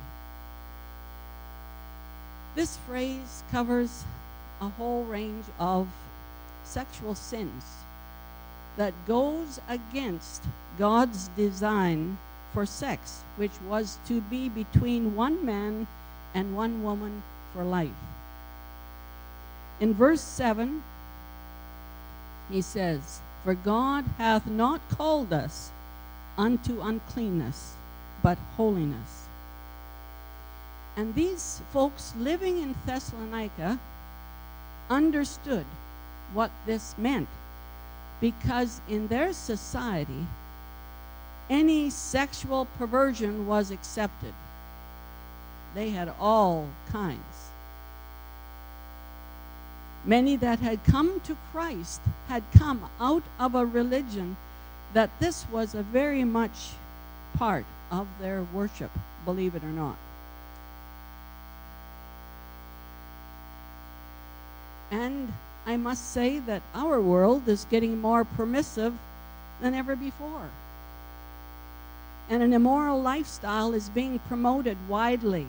This 2.55 2.77
phrase 2.77 3.43
covers 3.51 4.03
a 4.59 4.69
whole 4.69 5.03
range 5.03 5.45
of 5.59 5.87
sexual 6.63 7.15
sins 7.15 7.63
that 8.77 8.93
goes 9.07 9.59
against 9.69 10.43
God's 10.77 11.29
design 11.29 12.17
for 12.53 12.65
sex, 12.65 13.21
which 13.37 13.51
was 13.67 13.97
to 14.07 14.21
be 14.21 14.49
between 14.49 15.15
one 15.15 15.45
man 15.45 15.87
and 16.33 16.55
one 16.55 16.83
woman 16.83 17.23
for 17.53 17.63
life. 17.63 17.89
In 19.79 19.93
verse 19.93 20.21
7, 20.21 20.83
he 22.49 22.61
says, 22.61 23.19
For 23.43 23.55
God 23.55 24.05
hath 24.17 24.45
not 24.45 24.81
called 24.89 25.31
us 25.31 25.71
unto 26.37 26.81
uncleanness, 26.81 27.73
but 28.21 28.37
holiness. 28.57 29.20
And 30.97 31.15
these 31.15 31.61
folks 31.71 32.13
living 32.17 32.61
in 32.61 32.75
Thessalonica 32.85 33.79
understood 34.89 35.65
what 36.33 36.51
this 36.65 36.95
meant 36.97 37.29
because 38.19 38.81
in 38.87 39.07
their 39.07 39.33
society, 39.33 40.27
any 41.49 41.89
sexual 41.89 42.65
perversion 42.77 43.47
was 43.47 43.71
accepted. 43.71 44.33
They 45.73 45.89
had 45.89 46.13
all 46.19 46.67
kinds. 46.91 47.49
Many 50.05 50.35
that 50.37 50.59
had 50.59 50.83
come 50.83 51.19
to 51.21 51.37
Christ 51.51 52.01
had 52.27 52.43
come 52.57 52.89
out 52.99 53.23
of 53.39 53.55
a 53.55 53.65
religion 53.65 54.37
that 54.93 55.09
this 55.19 55.45
was 55.51 55.73
a 55.73 55.83
very 55.83 56.23
much 56.23 56.71
part 57.37 57.65
of 57.91 58.07
their 58.19 58.43
worship, 58.53 58.91
believe 59.25 59.55
it 59.55 59.63
or 59.63 59.67
not. 59.67 59.95
And 64.91 65.31
I 65.65 65.77
must 65.77 66.11
say 66.11 66.39
that 66.39 66.61
our 66.75 66.99
world 66.99 67.47
is 67.47 67.65
getting 67.69 68.01
more 68.01 68.25
permissive 68.25 68.93
than 69.61 69.73
ever 69.73 69.95
before. 69.95 70.49
And 72.29 72.43
an 72.43 72.53
immoral 72.53 73.01
lifestyle 73.01 73.73
is 73.73 73.89
being 73.89 74.19
promoted 74.19 74.77
widely 74.89 75.47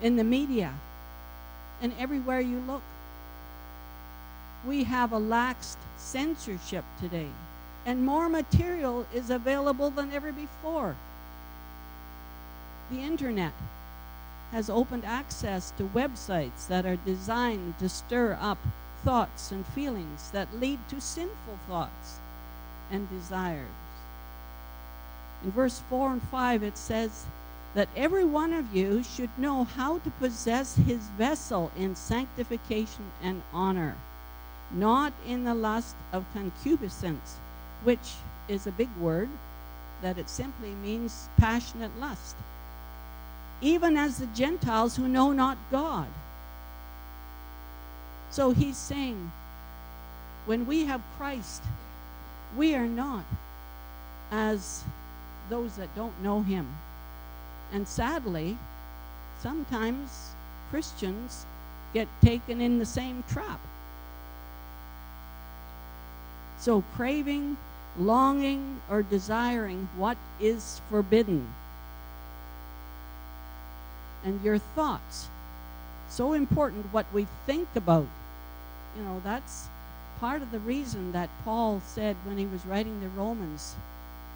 in 0.00 0.16
the 0.16 0.24
media 0.24 0.72
and 1.80 1.92
everywhere 1.98 2.40
you 2.40 2.58
look. 2.60 2.82
We 4.64 4.84
have 4.84 5.12
a 5.12 5.18
laxed 5.18 5.78
censorship 5.96 6.84
today, 7.00 7.28
and 7.84 8.06
more 8.06 8.28
material 8.28 9.06
is 9.12 9.30
available 9.30 9.90
than 9.90 10.12
ever 10.12 10.30
before. 10.30 10.94
The 12.90 13.00
internet 13.00 13.52
has 14.52 14.70
opened 14.70 15.04
access 15.04 15.72
to 15.72 15.84
websites 15.94 16.68
that 16.68 16.86
are 16.86 16.96
designed 16.96 17.78
to 17.78 17.88
stir 17.88 18.38
up 18.40 18.58
thoughts 19.02 19.50
and 19.50 19.66
feelings 19.66 20.30
that 20.30 20.60
lead 20.60 20.78
to 20.88 21.00
sinful 21.00 21.58
thoughts 21.66 22.18
and 22.90 23.08
desires. 23.10 23.66
In 25.42 25.50
verse 25.50 25.82
4 25.90 26.12
and 26.12 26.22
5, 26.22 26.62
it 26.62 26.78
says 26.78 27.24
that 27.74 27.88
every 27.96 28.24
one 28.24 28.52
of 28.52 28.76
you 28.76 29.02
should 29.02 29.30
know 29.38 29.64
how 29.64 29.98
to 29.98 30.10
possess 30.10 30.76
his 30.76 31.00
vessel 31.18 31.72
in 31.76 31.96
sanctification 31.96 33.10
and 33.22 33.42
honor, 33.52 33.96
not 34.70 35.12
in 35.26 35.44
the 35.44 35.54
lust 35.54 35.96
of 36.12 36.26
concupiscence, 36.34 37.36
which 37.82 38.16
is 38.48 38.66
a 38.66 38.72
big 38.72 38.94
word, 39.00 39.30
that 40.02 40.18
it 40.18 40.28
simply 40.28 40.70
means 40.70 41.28
passionate 41.38 41.98
lust, 41.98 42.36
even 43.62 43.96
as 43.96 44.18
the 44.18 44.26
Gentiles 44.26 44.96
who 44.96 45.08
know 45.08 45.32
not 45.32 45.56
God. 45.70 46.08
So 48.30 48.50
he's 48.50 48.76
saying, 48.76 49.30
when 50.46 50.66
we 50.66 50.84
have 50.86 51.00
Christ, 51.16 51.62
we 52.56 52.74
are 52.74 52.86
not 52.86 53.24
as 54.30 54.82
those 55.48 55.76
that 55.76 55.94
don't 55.94 56.22
know 56.22 56.42
him. 56.42 56.66
And 57.72 57.86
sadly, 57.86 58.58
sometimes 59.40 60.32
Christians 60.70 61.46
get 61.94 62.08
taken 62.22 62.60
in 62.60 62.78
the 62.78 62.86
same 62.86 63.22
trap. 63.28 63.60
So, 66.58 66.82
craving, 66.94 67.56
longing, 67.98 68.80
or 68.88 69.02
desiring 69.02 69.88
what 69.96 70.16
is 70.40 70.80
forbidden. 70.88 71.46
And 74.24 74.42
your 74.42 74.58
thoughts. 74.58 75.28
So 76.08 76.32
important 76.32 76.92
what 76.92 77.06
we 77.12 77.26
think 77.46 77.68
about. 77.74 78.06
You 78.96 79.02
know, 79.02 79.20
that's 79.24 79.68
part 80.20 80.42
of 80.42 80.52
the 80.52 80.60
reason 80.60 81.12
that 81.12 81.30
Paul 81.44 81.80
said 81.84 82.16
when 82.24 82.38
he 82.38 82.46
was 82.46 82.64
writing 82.66 83.00
the 83.00 83.08
Romans 83.08 83.74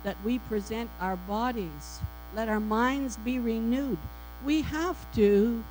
that 0.03 0.17
we 0.25 0.39
present 0.39 0.91
our 1.01 1.17
bodies. 1.17 2.01
Let 2.35 2.49
our 2.49 2.61
minds 2.61 3.17
be 3.19 3.39
renewed. 3.39 3.99
We 4.45 4.63
have 4.63 4.97
to 5.15 5.63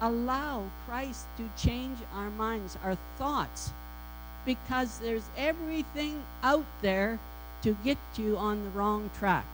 allow 0.00 0.64
Christ 0.86 1.26
to 1.36 1.48
change 1.56 1.98
our 2.14 2.30
minds, 2.30 2.76
our 2.84 2.96
thoughts, 3.16 3.70
because 4.44 4.98
there's 4.98 5.28
everything 5.36 6.22
out 6.42 6.66
there 6.82 7.18
to 7.62 7.76
get 7.84 7.98
you 8.16 8.36
on 8.36 8.64
the 8.64 8.70
wrong 8.70 9.10
track. 9.18 9.46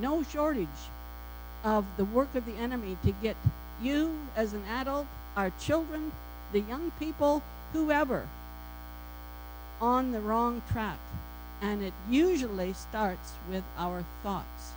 No 0.00 0.22
shortage 0.22 0.68
of 1.64 1.86
the 1.96 2.04
work 2.04 2.34
of 2.34 2.44
the 2.44 2.54
enemy 2.54 2.96
to 3.04 3.12
get 3.22 3.36
you 3.82 4.16
as 4.36 4.52
an 4.52 4.62
adult, 4.70 5.06
our 5.36 5.50
children, 5.58 6.12
the 6.52 6.60
young 6.60 6.92
people, 6.98 7.42
whoever, 7.72 8.28
on 9.80 10.12
the 10.12 10.20
wrong 10.20 10.62
track. 10.70 10.98
And 11.62 11.82
it 11.82 11.94
usually 12.10 12.74
starts 12.74 13.32
with 13.50 13.64
our 13.78 14.04
thoughts. 14.22 14.72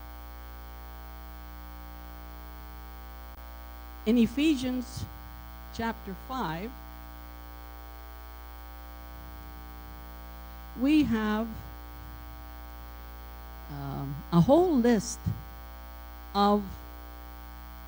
In 4.05 4.17
Ephesians 4.17 5.03
chapter 5.75 6.15
5, 6.29 6.71
we 10.79 11.03
have 11.03 11.47
um, 13.71 14.15
a 14.31 14.39
whole 14.39 14.73
list 14.73 15.19
of 16.37 16.61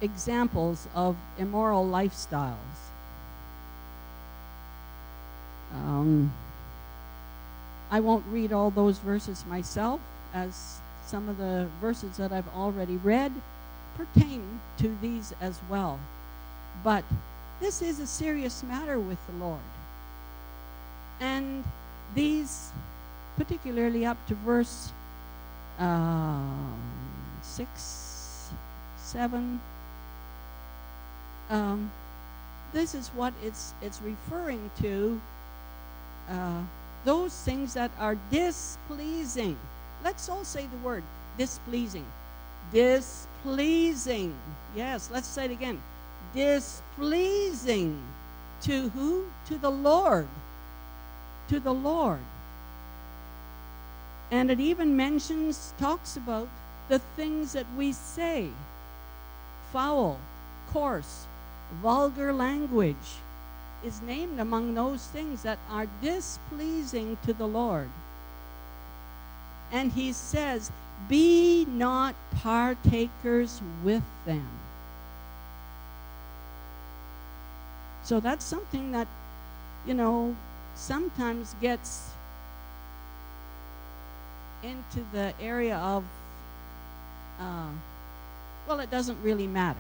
examples 0.02 0.88
of 0.96 1.16
immoral 1.38 1.86
lifestyles. 1.86 2.56
Um, 5.72 6.34
I 7.92 8.00
won't 8.00 8.26
read 8.32 8.52
all 8.52 8.72
those 8.72 8.98
verses 8.98 9.46
myself, 9.46 10.02
as 10.34 10.80
some 11.06 11.30
of 11.30 11.38
the 11.38 11.68
verses 11.80 12.18
that 12.18 12.32
I've 12.32 12.48
already 12.56 12.96
read 12.98 13.32
pertain 13.96 14.60
to 14.80 14.98
these 15.00 15.32
as 15.40 15.60
well. 15.70 16.00
But 16.84 17.04
this 17.60 17.84
is 17.84 18.00
a 18.00 18.08
serious 18.08 18.64
matter 18.64 19.00
with 19.00 19.20
the 19.28 19.46
Lord. 19.46 19.60
And 21.20 21.64
these, 22.16 22.72
particularly 23.38 24.08
up 24.08 24.18
to 24.28 24.34
verse 24.34 24.92
uh, 25.78 26.40
6, 27.44 28.09
7, 29.10 29.60
um, 31.50 31.92
this 32.74 32.94
is 32.94 33.08
what 33.10 33.34
it's, 33.44 33.74
it's 33.82 34.00
referring 34.04 34.70
to 34.82 35.20
uh, 36.30 36.62
those 37.06 37.34
things 37.42 37.74
that 37.74 37.90
are 38.00 38.16
displeasing. 38.30 39.58
Let's 40.04 40.30
all 40.30 40.44
say 40.44 40.68
the 40.68 40.78
word 40.86 41.04
displeasing. 41.40 42.06
Displeasing. 42.72 44.36
Yes, 44.76 45.10
let's 45.12 45.28
say 45.28 45.46
it 45.46 45.52
again. 45.52 45.82
Displeasing 46.36 48.00
to 48.62 48.90
who? 48.90 49.26
To 49.48 49.58
the 49.58 49.72
Lord. 49.72 50.28
To 51.48 51.60
the 51.60 51.74
Lord. 51.74 52.20
And 54.30 54.52
it 54.52 54.60
even 54.60 54.96
mentions, 54.96 55.74
talks 55.80 56.16
about 56.16 56.48
the 56.90 57.00
things 57.00 57.54
that 57.54 57.66
we 57.76 57.92
say 57.92 58.50
foul, 59.72 60.20
coarse, 60.72 61.26
vulgar 61.82 62.34
language 62.34 63.20
is 63.84 64.02
named 64.02 64.40
among 64.40 64.74
those 64.74 65.06
things 65.08 65.44
that 65.44 65.58
are 65.70 65.88
displeasing 66.02 67.18
to 67.26 67.34
the 67.34 67.48
Lord. 67.48 67.90
And 69.72 69.92
he 69.92 70.12
says, 70.14 70.72
Be 71.08 71.66
not 71.66 72.16
partakers 72.36 73.62
with 73.84 74.04
them. 74.26 74.48
So 78.04 78.20
that's 78.20 78.44
something 78.44 78.92
that, 78.92 79.08
you 79.86 79.94
know, 79.94 80.36
sometimes 80.76 81.56
gets 81.62 82.10
into 84.64 85.06
the 85.14 85.34
area 85.40 85.78
of, 85.78 86.04
uh, 87.40 87.70
well, 88.70 88.80
it 88.80 88.92
doesn't 88.92 89.18
really 89.24 89.48
matter. 89.48 89.80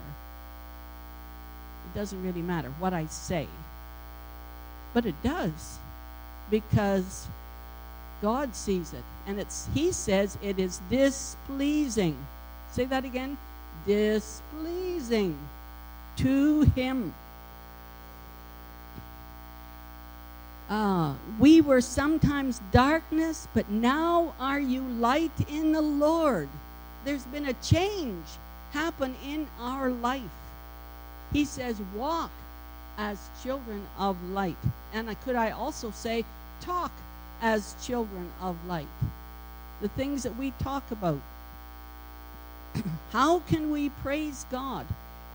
It 1.85 1.97
doesn't 1.97 2.23
really 2.23 2.41
matter 2.41 2.73
what 2.79 2.91
I 2.91 3.05
say. 3.05 3.47
But 4.95 5.05
it 5.05 5.13
does 5.21 5.77
because 6.49 7.27
God 8.19 8.55
sees 8.55 8.93
it. 8.93 9.03
And 9.27 9.39
it's 9.39 9.67
he 9.75 9.91
says 9.91 10.39
it 10.41 10.57
is 10.57 10.81
displeasing. 10.89 12.17
Say 12.71 12.85
that 12.85 13.05
again. 13.05 13.37
Displeasing 13.85 15.37
to 16.17 16.61
him. 16.75 17.13
Uh, 20.67 21.13
we 21.39 21.61
were 21.61 21.81
sometimes 21.81 22.59
darkness, 22.71 23.47
but 23.53 23.69
now 23.69 24.33
are 24.39 24.59
you 24.59 24.81
light 24.81 25.31
in 25.47 25.73
the 25.73 25.81
Lord. 25.81 26.49
There's 27.05 27.23
been 27.25 27.45
a 27.45 27.53
change 27.53 28.25
happen 28.71 29.15
in 29.25 29.47
our 29.59 29.89
life. 29.89 30.21
He 31.33 31.45
says, 31.45 31.79
walk 31.95 32.31
as 32.97 33.29
children 33.43 33.85
of 33.97 34.21
light. 34.31 34.57
And 34.93 35.15
could 35.21 35.35
I 35.35 35.51
also 35.51 35.91
say, 35.91 36.25
talk 36.61 36.91
as 37.41 37.75
children 37.83 38.29
of 38.41 38.55
light. 38.67 38.87
The 39.81 39.87
things 39.89 40.23
that 40.23 40.35
we 40.35 40.51
talk 40.51 40.89
about. 40.91 41.21
How 43.11 43.39
can 43.39 43.71
we 43.71 43.89
praise 43.89 44.45
God 44.51 44.85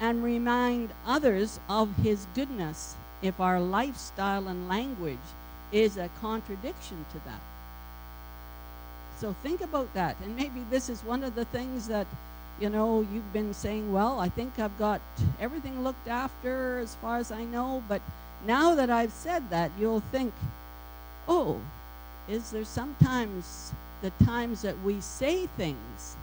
and 0.00 0.22
remind 0.22 0.90
others 1.06 1.58
of 1.68 1.96
His 1.96 2.26
goodness 2.34 2.94
if 3.22 3.40
our 3.40 3.60
lifestyle 3.60 4.48
and 4.48 4.68
language 4.68 5.16
is 5.72 5.96
a 5.96 6.10
contradiction 6.20 7.04
to 7.12 7.18
that? 7.24 7.40
So 9.18 9.34
think 9.42 9.60
about 9.62 9.92
that. 9.94 10.16
And 10.22 10.36
maybe 10.36 10.64
this 10.70 10.88
is 10.88 11.02
one 11.02 11.24
of 11.24 11.34
the 11.34 11.46
things 11.46 11.88
that 11.88 12.06
you 12.60 12.70
know, 12.70 13.06
you've 13.12 13.32
been 13.32 13.52
saying, 13.52 13.92
well, 13.92 14.20
I 14.20 14.28
think 14.28 14.58
I've 14.58 14.78
got 14.78 15.00
everything 15.40 15.82
looked 15.82 16.08
after 16.08 16.78
as 16.78 16.94
far 16.96 17.18
as 17.18 17.32
I 17.32 17.44
know, 17.44 17.82
but 17.88 18.00
now 18.46 18.74
that 18.74 18.90
I've 18.90 19.12
said 19.12 19.50
that, 19.50 19.70
you'll 19.78 20.00
think, 20.12 20.32
oh, 21.26 21.60
is 22.28 22.50
there 22.50 22.64
sometimes 22.64 23.72
the 24.02 24.10
times 24.24 24.62
that 24.62 24.80
we 24.82 25.00
say 25.00 25.46
things 25.46 26.16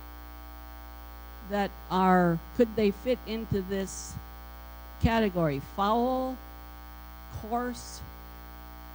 that 1.49 1.71
are, 1.89 2.39
could 2.55 2.75
they 2.75 2.91
fit 2.91 3.19
into 3.27 3.61
this 3.61 4.13
category? 5.01 5.61
Foul, 5.75 6.37
coarse, 7.41 7.99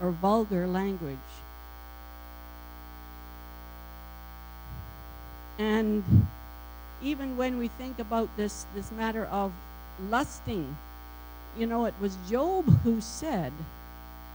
or 0.01 0.11
vulgar 0.11 0.67
language? 0.67 1.17
And 5.59 6.27
even 7.03 7.37
when 7.37 7.59
we 7.59 7.69
think 7.69 7.99
about 7.99 8.29
this, 8.37 8.67
this 8.75 8.91
matter 8.93 9.27
of 9.27 9.53
lusting, 10.09 10.77
you 11.59 11.67
know, 11.67 11.85
it 11.85 11.95
was 12.01 12.17
Job 12.29 12.65
who 12.83 13.01
said, 13.01 13.53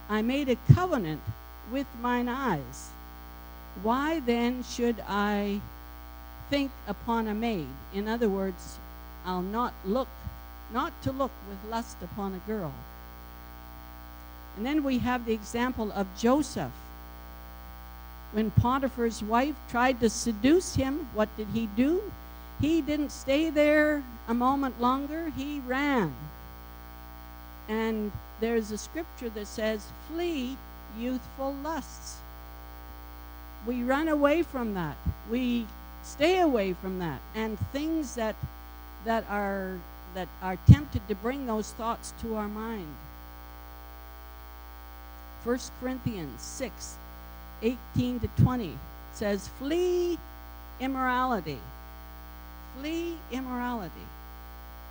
I 0.08 0.22
made 0.22 0.48
a 0.48 0.56
covenant 0.74 1.22
with 1.70 1.86
mine 2.00 2.28
eyes. 2.28 2.90
Why 3.82 4.20
then 4.20 4.64
should 4.64 4.96
I 5.08 5.60
think 6.50 6.70
upon 6.86 7.28
a 7.28 7.34
maid? 7.34 7.68
In 7.94 8.08
other 8.08 8.28
words, 8.28 8.78
I'll 9.24 9.42
not 9.42 9.72
look, 9.84 10.08
not 10.72 10.92
to 11.02 11.12
look 11.12 11.30
with 11.48 11.70
lust 11.70 11.96
upon 12.02 12.34
a 12.34 12.48
girl. 12.48 12.72
And 14.56 14.66
then 14.66 14.84
we 14.84 14.98
have 14.98 15.24
the 15.24 15.32
example 15.32 15.92
of 15.92 16.06
Joseph. 16.18 16.72
When 18.32 18.50
Potiphar's 18.50 19.22
wife 19.22 19.54
tried 19.70 20.00
to 20.00 20.10
seduce 20.10 20.74
him, 20.74 21.08
what 21.14 21.34
did 21.36 21.48
he 21.54 21.66
do? 21.76 22.02
He 22.62 22.80
didn't 22.80 23.10
stay 23.10 23.50
there 23.50 24.04
a 24.28 24.34
moment 24.34 24.80
longer, 24.80 25.30
he 25.36 25.60
ran. 25.66 26.14
And 27.68 28.12
there's 28.40 28.70
a 28.70 28.78
scripture 28.78 29.28
that 29.30 29.48
says, 29.48 29.84
Flee 30.08 30.56
youthful 30.96 31.54
lusts. 31.62 32.18
We 33.66 33.82
run 33.82 34.06
away 34.06 34.44
from 34.44 34.74
that. 34.74 34.96
We 35.28 35.66
stay 36.04 36.38
away 36.38 36.72
from 36.72 37.00
that. 37.00 37.20
And 37.34 37.58
things 37.72 38.14
that 38.14 38.36
that 39.04 39.24
are 39.28 39.78
that 40.14 40.28
are 40.40 40.56
tempted 40.70 41.08
to 41.08 41.16
bring 41.16 41.46
those 41.46 41.72
thoughts 41.72 42.14
to 42.22 42.36
our 42.36 42.48
mind. 42.48 42.94
1 45.44 45.58
Corinthians 45.80 46.40
6, 46.40 46.96
18 47.62 48.20
to 48.20 48.28
20 48.40 48.78
says, 49.12 49.48
Flee 49.58 50.16
immorality. 50.78 51.58
Flee 52.78 53.16
immorality. 53.30 54.06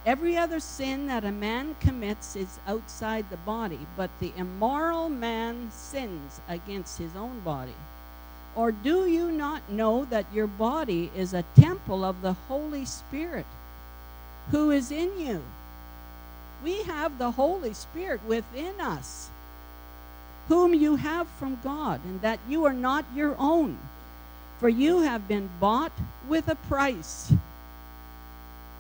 Every 0.06 0.36
other 0.36 0.60
sin 0.60 1.08
that 1.08 1.24
a 1.24 1.32
man 1.32 1.76
commits 1.80 2.36
is 2.36 2.60
outside 2.68 3.30
the 3.30 3.38
body, 3.38 3.80
but 3.96 4.10
the 4.20 4.34
immoral 4.36 5.10
man 5.10 5.72
sins 5.72 6.42
against 6.50 6.98
his 6.98 7.16
own 7.16 7.40
body. 7.42 7.76
Or 8.56 8.72
do 8.72 9.08
you 9.08 9.32
not 9.32 9.70
know 9.70 10.06
that 10.06 10.26
your 10.34 10.48
body 10.48 11.12
is 11.16 11.34
a 11.34 11.46
temple 11.56 12.04
of 12.04 12.22
the 12.22 12.34
Holy 12.34 12.86
Spirit, 12.86 13.46
who 14.50 14.72
is 14.72 14.92
in 14.92 15.20
you. 15.20 15.42
We 16.64 16.84
have 16.84 17.18
the 17.18 17.32
Holy 17.32 17.74
Spirit 17.74 18.24
within 18.26 18.80
us, 18.82 19.30
whom 20.48 20.74
you 20.74 20.96
have 20.96 21.28
from 21.28 21.60
God, 21.64 22.02
and 22.04 22.22
that 22.22 22.40
you 22.48 22.66
are 22.66 22.74
not 22.74 23.06
your 23.16 23.36
own. 23.38 23.78
For 24.60 24.70
you 24.70 25.02
have 25.02 25.28
been 25.28 25.50
bought 25.60 25.94
with 26.28 26.48
a 26.48 26.56
price. 26.56 27.34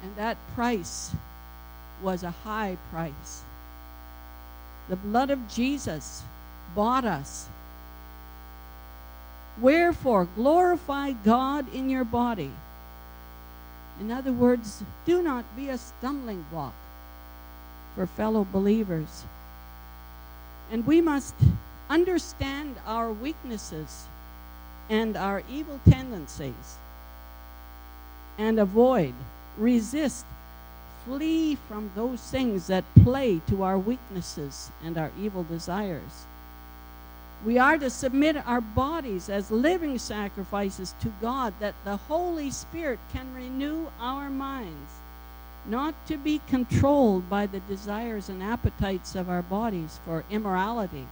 And 0.03 0.15
that 0.15 0.37
price 0.55 1.11
was 2.01 2.23
a 2.23 2.31
high 2.31 2.77
price. 2.91 3.41
The 4.89 4.95
blood 4.95 5.29
of 5.29 5.47
Jesus 5.47 6.23
bought 6.75 7.05
us. 7.05 7.47
Wherefore, 9.59 10.27
glorify 10.35 11.11
God 11.11 11.71
in 11.73 11.89
your 11.89 12.03
body. 12.03 12.51
In 13.99 14.11
other 14.11 14.31
words, 14.31 14.83
do 15.05 15.21
not 15.21 15.45
be 15.55 15.69
a 15.69 15.77
stumbling 15.77 16.45
block 16.49 16.73
for 17.95 18.07
fellow 18.07 18.47
believers. 18.51 19.23
And 20.71 20.87
we 20.87 21.01
must 21.01 21.35
understand 21.89 22.77
our 22.87 23.11
weaknesses 23.11 24.05
and 24.89 25.15
our 25.17 25.43
evil 25.49 25.79
tendencies 25.89 26.77
and 28.37 28.59
avoid, 28.59 29.13
resist, 29.57 30.25
flee 31.05 31.55
from 31.67 31.91
those 31.95 32.21
things 32.21 32.67
that 32.67 32.83
play 33.03 33.41
to 33.47 33.63
our 33.63 33.77
weaknesses 33.77 34.71
and 34.83 34.97
our 34.97 35.11
evil 35.19 35.43
desires. 35.43 36.25
We 37.43 37.57
are 37.57 37.77
to 37.79 37.89
submit 37.89 38.37
our 38.45 38.61
bodies 38.61 39.27
as 39.27 39.49
living 39.49 39.97
sacrifices 39.97 40.93
to 41.01 41.11
God 41.21 41.53
that 41.59 41.73
the 41.83 41.97
Holy 41.97 42.51
Spirit 42.51 42.99
can 43.11 43.33
renew 43.33 43.87
our 43.99 44.29
minds, 44.29 44.91
not 45.65 45.95
to 46.07 46.17
be 46.17 46.39
controlled 46.47 47.29
by 47.29 47.47
the 47.47 47.59
desires 47.61 48.29
and 48.29 48.43
appetites 48.43 49.15
of 49.15 49.27
our 49.27 49.41
bodies 49.41 49.99
for 50.05 50.23
immorality. 50.29 51.07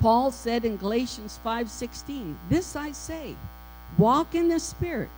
Paul 0.00 0.30
said 0.30 0.64
in 0.64 0.76
Galatians 0.76 1.40
5:16, 1.42 2.38
"This 2.48 2.76
I 2.76 2.92
say, 2.92 3.34
walk 3.96 4.36
in 4.36 4.48
the 4.48 4.60
spirit, 4.60 5.10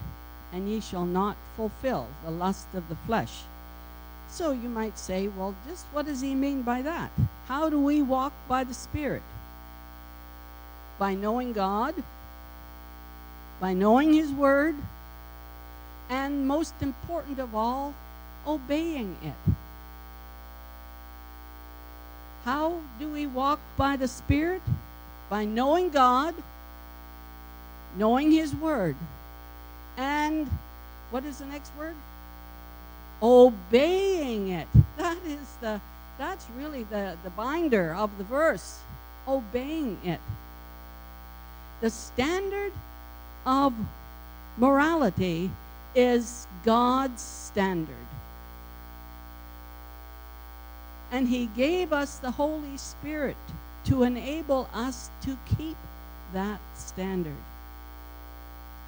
and 0.53 0.69
ye 0.69 0.81
shall 0.81 1.05
not 1.05 1.37
fulfill 1.57 2.09
the 2.25 2.31
lust 2.31 2.67
of 2.75 2.89
the 2.89 2.97
flesh." 3.07 3.43
So 4.31 4.53
you 4.53 4.69
might 4.69 4.97
say, 4.97 5.29
well, 5.29 5.55
just 5.69 5.85
what 5.93 6.07
does 6.07 6.21
he 6.21 6.35
mean 6.35 6.63
by 6.63 6.83
that? 6.83 7.11
How 7.49 7.69
do 7.69 7.81
we 7.81 8.01
walk 8.01 8.33
by 8.47 8.63
the 8.63 8.75
Spirit? 8.75 9.23
By 10.99 11.15
knowing 11.15 11.53
God, 11.53 11.95
by 13.61 13.75
knowing 13.75 14.15
His 14.15 14.31
Word, 14.31 14.77
and 16.09 16.47
most 16.47 16.75
important 16.81 17.39
of 17.39 17.55
all, 17.55 17.95
obeying 18.47 19.17
it. 19.23 19.53
How 22.45 22.81
do 22.99 23.09
we 23.09 23.27
walk 23.27 23.61
by 23.77 23.97
the 23.97 24.09
Spirit? 24.09 24.63
By 25.29 25.45
knowing 25.45 25.91
God, 25.91 26.35
knowing 27.97 28.31
His 28.31 28.55
Word, 28.55 28.97
and 29.97 30.51
what 31.11 31.25
is 31.25 31.39
the 31.39 31.47
next 31.47 31.73
word? 31.79 31.95
obeying 33.23 34.49
it. 34.49 34.69
That 34.97 35.17
is 35.27 35.57
the 35.63 35.81
that's 36.19 36.47
really 36.59 36.83
the, 36.83 37.17
the 37.25 37.31
binder 37.31 37.95
of 37.95 38.19
the 38.19 38.25
verse. 38.25 38.81
Obeying 39.27 39.97
it. 40.05 40.21
The 41.81 41.89
standard 41.89 42.73
of 43.47 43.73
morality 44.59 45.51
is 45.95 46.47
God's 46.67 47.23
standard. 47.23 47.95
And 51.11 51.29
He 51.29 51.47
gave 51.47 51.95
us 51.95 52.19
the 52.19 52.33
Holy 52.33 52.77
Spirit 52.77 53.37
to 53.87 54.03
enable 54.03 54.69
us 54.75 55.09
to 55.23 55.39
keep 55.57 55.79
that 56.35 56.61
standard. 56.75 57.33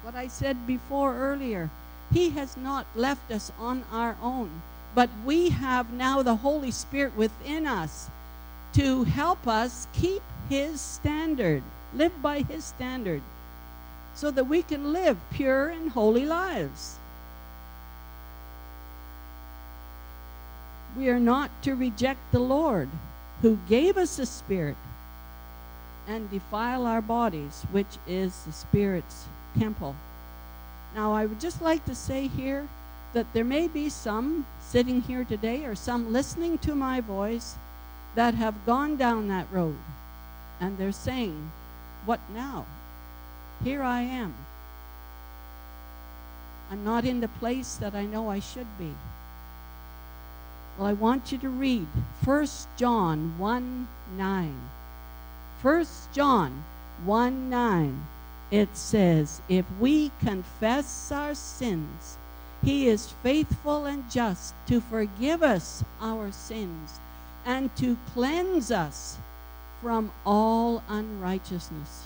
What 0.03 0.15
I 0.15 0.27
said 0.27 0.67
before 0.67 1.15
earlier 1.15 1.69
he 2.13 2.29
has 2.31 2.55
not 2.55 2.85
left 2.95 3.31
us 3.31 3.51
on 3.57 3.83
our 3.91 4.15
own, 4.21 4.61
but 4.93 5.09
we 5.25 5.49
have 5.49 5.91
now 5.91 6.21
the 6.21 6.35
Holy 6.35 6.69
Spirit 6.69 7.17
within 7.17 7.65
us 7.65 8.09
to 8.73 9.03
help 9.05 9.47
us 9.47 9.87
keep 9.93 10.21
His 10.47 10.79
standard, 10.79 11.63
live 11.93 12.21
by 12.21 12.41
His 12.41 12.65
standard, 12.65 13.21
so 14.13 14.29
that 14.29 14.43
we 14.43 14.61
can 14.61 14.93
live 14.93 15.17
pure 15.31 15.69
and 15.69 15.91
holy 15.91 16.25
lives. 16.25 16.97
We 20.95 21.09
are 21.09 21.19
not 21.19 21.49
to 21.63 21.73
reject 21.73 22.19
the 22.31 22.39
Lord 22.39 22.89
who 23.41 23.57
gave 23.67 23.97
us 23.97 24.17
the 24.17 24.27
Spirit 24.27 24.77
and 26.07 26.29
defile 26.29 26.85
our 26.85 27.01
bodies, 27.01 27.65
which 27.71 27.97
is 28.07 28.43
the 28.43 28.51
Spirit's 28.51 29.25
temple. 29.59 29.95
Now, 30.95 31.13
I 31.13 31.25
would 31.25 31.39
just 31.39 31.61
like 31.61 31.85
to 31.85 31.95
say 31.95 32.27
here 32.27 32.67
that 33.13 33.31
there 33.33 33.43
may 33.43 33.67
be 33.67 33.89
some 33.89 34.45
sitting 34.61 35.01
here 35.01 35.23
today 35.23 35.65
or 35.65 35.75
some 35.75 36.11
listening 36.11 36.57
to 36.59 36.75
my 36.75 37.01
voice 37.01 37.55
that 38.15 38.35
have 38.35 38.65
gone 38.65 38.95
down 38.97 39.27
that 39.27 39.47
road 39.51 39.77
and 40.59 40.77
they're 40.77 40.91
saying, 40.91 41.51
What 42.05 42.19
now? 42.33 42.65
Here 43.63 43.83
I 43.83 44.01
am. 44.01 44.33
I'm 46.71 46.83
not 46.83 47.05
in 47.05 47.21
the 47.21 47.27
place 47.27 47.75
that 47.75 47.93
I 47.93 48.05
know 48.05 48.29
I 48.29 48.39
should 48.39 48.77
be. 48.77 48.93
Well, 50.77 50.87
I 50.87 50.93
want 50.93 51.31
you 51.31 51.37
to 51.39 51.49
read 51.49 51.87
1 52.23 52.47
John 52.77 53.37
1 53.37 53.87
9. 54.17 54.55
1 55.61 55.85
John 56.13 56.63
1 57.05 57.49
9 57.49 58.07
it 58.53 58.77
says, 58.77 59.41
If 59.49 59.65
we 59.79 60.11
confess 60.19 61.11
our 61.11 61.33
sins, 61.33 62.19
he 62.63 62.87
is 62.87 63.11
faithful 63.23 63.85
and 63.85 64.09
just 64.11 64.53
to 64.67 64.79
forgive 64.79 65.41
us 65.41 65.83
our 65.99 66.31
sins 66.31 66.99
and 67.47 67.75
to 67.77 67.97
cleanse 68.13 68.69
us 68.69 69.17
from 69.81 70.11
all 70.23 70.83
unrighteousness. 70.87 72.05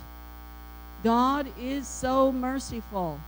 God 1.03 1.47
is 1.60 1.86
so 1.86 2.31
merciful. 2.31 3.19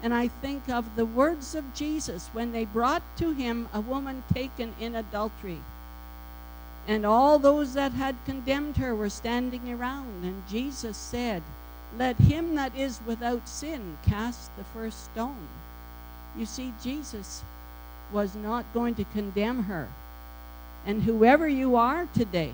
And 0.00 0.14
I 0.14 0.28
think 0.28 0.68
of 0.68 0.94
the 0.94 1.06
words 1.06 1.56
of 1.56 1.74
Jesus 1.74 2.28
when 2.32 2.52
they 2.52 2.66
brought 2.66 3.02
to 3.16 3.32
him 3.32 3.68
a 3.74 3.80
woman 3.80 4.22
taken 4.32 4.76
in 4.78 4.94
adultery. 4.94 5.58
And 6.86 7.04
all 7.04 7.40
those 7.40 7.74
that 7.74 7.90
had 7.92 8.14
condemned 8.24 8.76
her 8.76 8.94
were 8.94 9.10
standing 9.10 9.72
around. 9.72 10.22
And 10.22 10.48
Jesus 10.48 10.96
said, 10.96 11.42
let 11.96 12.16
him 12.16 12.54
that 12.56 12.76
is 12.76 13.00
without 13.06 13.48
sin 13.48 13.96
cast 14.04 14.54
the 14.56 14.64
first 14.64 15.04
stone. 15.04 15.48
You 16.36 16.46
see, 16.46 16.72
Jesus 16.82 17.42
was 18.12 18.34
not 18.34 18.64
going 18.74 18.94
to 18.96 19.04
condemn 19.04 19.64
her. 19.64 19.88
And 20.86 21.02
whoever 21.02 21.48
you 21.48 21.76
are 21.76 22.06
today, 22.14 22.52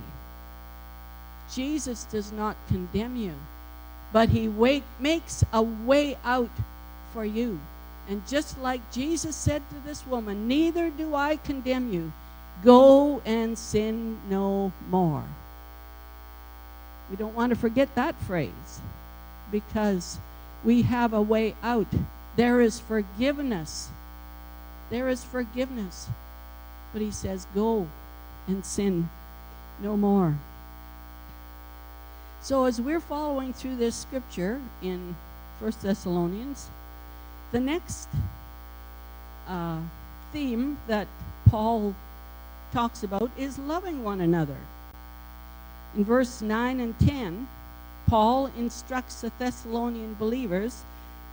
Jesus 1.53 2.05
does 2.05 2.33
not 2.33 2.57
condemn 2.69 3.17
you, 3.17 3.35
but 4.13 4.31
he 4.31 4.49
wait, 4.49 4.83
makes 4.99 5.45
a 5.53 5.63
way 5.63 6.17
out 6.25 6.51
for 7.13 7.25
you. 7.25 7.61
And 8.09 8.27
just 8.27 8.59
like 8.61 8.81
Jesus 8.93 9.37
said 9.37 9.63
to 9.71 9.89
this 9.89 10.07
woman, 10.07 10.49
Neither 10.49 10.91
do 10.91 11.15
I 11.15 11.37
condemn 11.37 11.93
you. 11.93 12.13
Go 12.63 13.21
and 13.25 13.59
sin 13.59 14.19
no 14.29 14.73
more. 14.91 15.25
We 17.11 17.17
don't 17.17 17.35
want 17.35 17.51
to 17.51 17.57
forget 17.57 17.95
that 17.95 18.15
phrase 18.23 18.81
because 19.51 20.19
we 20.65 20.83
have 20.83 21.13
a 21.13 21.23
way 21.23 21.55
out. 21.63 21.87
There 22.37 22.61
is 22.61 22.81
forgiveness. 22.81 23.89
There 24.91 25.09
is 25.09 25.23
forgiveness. 25.25 26.09
But 26.93 27.03
he 27.03 27.11
says, 27.11 27.47
Go 27.55 27.87
and 28.47 28.65
sin 28.65 29.09
no 29.83 29.97
more. 29.97 30.35
So, 32.43 32.65
as 32.67 32.81
we're 32.81 33.01
following 33.01 33.53
through 33.53 33.77
this 33.77 33.95
scripture 33.95 34.61
in 34.83 35.17
First 35.59 35.83
Thessalonians, 35.83 36.69
the 37.53 37.61
next 37.61 38.09
uh, 39.49 39.79
theme 40.33 40.77
that 40.87 41.07
Paul 41.49 41.95
talks 42.73 43.03
about 43.03 43.31
is 43.39 43.59
loving 43.59 44.05
one 44.05 44.21
another. 44.21 44.57
In 45.97 46.05
verse 46.05 46.43
9 46.43 46.81
and 46.81 46.99
10, 46.99 47.49
Paul 48.07 48.51
instructs 48.59 49.21
the 49.21 49.33
Thessalonian 49.39 50.15
believers 50.15 50.83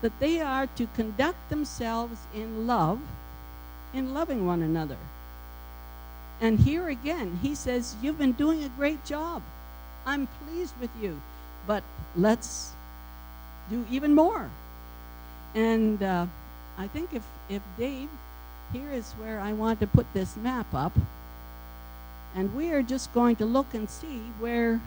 that 0.01 0.19
they 0.19 0.39
are 0.39 0.67
to 0.67 0.87
conduct 0.95 1.49
themselves 1.49 2.19
in 2.33 2.65
love, 2.65 2.99
in 3.93 4.13
loving 4.13 4.45
one 4.45 4.61
another. 4.61 4.97
And 6.39 6.59
here 6.59 6.89
again, 6.89 7.39
he 7.41 7.53
says, 7.53 7.95
You've 8.01 8.17
been 8.17 8.31
doing 8.31 8.63
a 8.63 8.69
great 8.69 9.05
job. 9.05 9.43
I'm 10.05 10.27
pleased 10.45 10.73
with 10.81 10.89
you, 10.99 11.21
but 11.67 11.83
let's 12.15 12.71
do 13.69 13.85
even 13.91 14.15
more. 14.15 14.49
And 15.53 16.01
uh, 16.01 16.25
I 16.77 16.87
think 16.87 17.13
if, 17.13 17.23
if 17.47 17.61
Dave 17.77 18.09
here 18.73 18.91
is 18.91 19.11
where 19.13 19.39
I 19.39 19.53
want 19.53 19.79
to 19.81 19.87
put 19.87 20.11
this 20.13 20.35
map 20.37 20.67
up. 20.73 20.93
And 22.35 22.55
we 22.55 22.71
are 22.71 22.81
just 22.81 23.13
going 23.13 23.35
to 23.37 23.45
look 23.45 23.73
and 23.73 23.89
see 23.89 24.21
where 24.39 24.79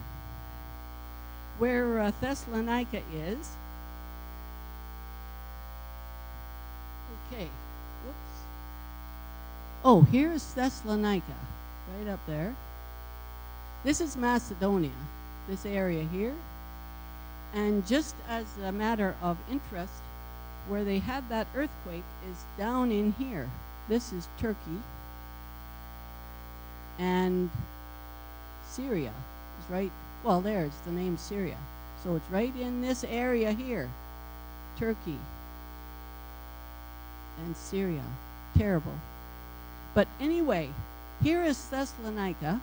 where 1.59 2.01
uh, 2.01 2.13
Thessalonica 2.21 3.03
is. 3.15 3.51
Okay. 7.33 7.49
Whoops. 8.05 8.41
Oh, 9.85 10.03
here's 10.03 10.45
Thessalonica, 10.55 11.35
right 11.99 12.13
up 12.13 12.21
there. 12.27 12.55
This 13.85 14.01
is 14.01 14.17
Macedonia, 14.17 14.91
this 15.49 15.67
area 15.67 16.05
here. 16.05 16.35
And 17.55 17.87
just 17.87 18.15
as 18.29 18.47
a 18.65 18.73
matter 18.73 19.15
of 19.23 19.37
interest, 19.51 19.93
where 20.69 20.85
they 20.85 20.99
had 20.99 21.29
that 21.29 21.47
earthquake 21.55 22.05
is 22.31 22.37
down 22.57 22.91
in 22.91 23.13
here. 23.13 23.49
This 23.89 24.13
is 24.13 24.27
Turkey. 24.39 24.81
And 26.99 27.51
Syria 28.71 29.13
is 29.61 29.71
right, 29.71 29.93
well, 30.25 30.41
there, 30.41 30.65
it's 30.65 30.79
the 30.87 30.91
name 30.91 31.19
Syria. 31.19 31.59
So 32.03 32.17
it's 32.17 32.31
right 32.31 32.55
in 32.57 32.81
this 32.81 33.05
area 33.05 33.53
here 33.53 33.91
Turkey 34.79 35.19
and 37.45 37.57
Syria. 37.57 38.03
Terrible. 38.57 38.95
But 39.95 40.09
anyway, 40.21 40.71
here 41.23 41.45
is 41.45 41.63
Thessalonica. 41.67 42.61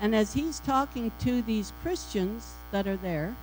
And 0.00 0.14
as 0.14 0.34
he's 0.34 0.58
talking 0.60 1.12
to 1.20 1.42
these 1.42 1.72
Christians 1.82 2.52
that 2.72 2.86
are 2.86 2.96
there, 2.96 3.34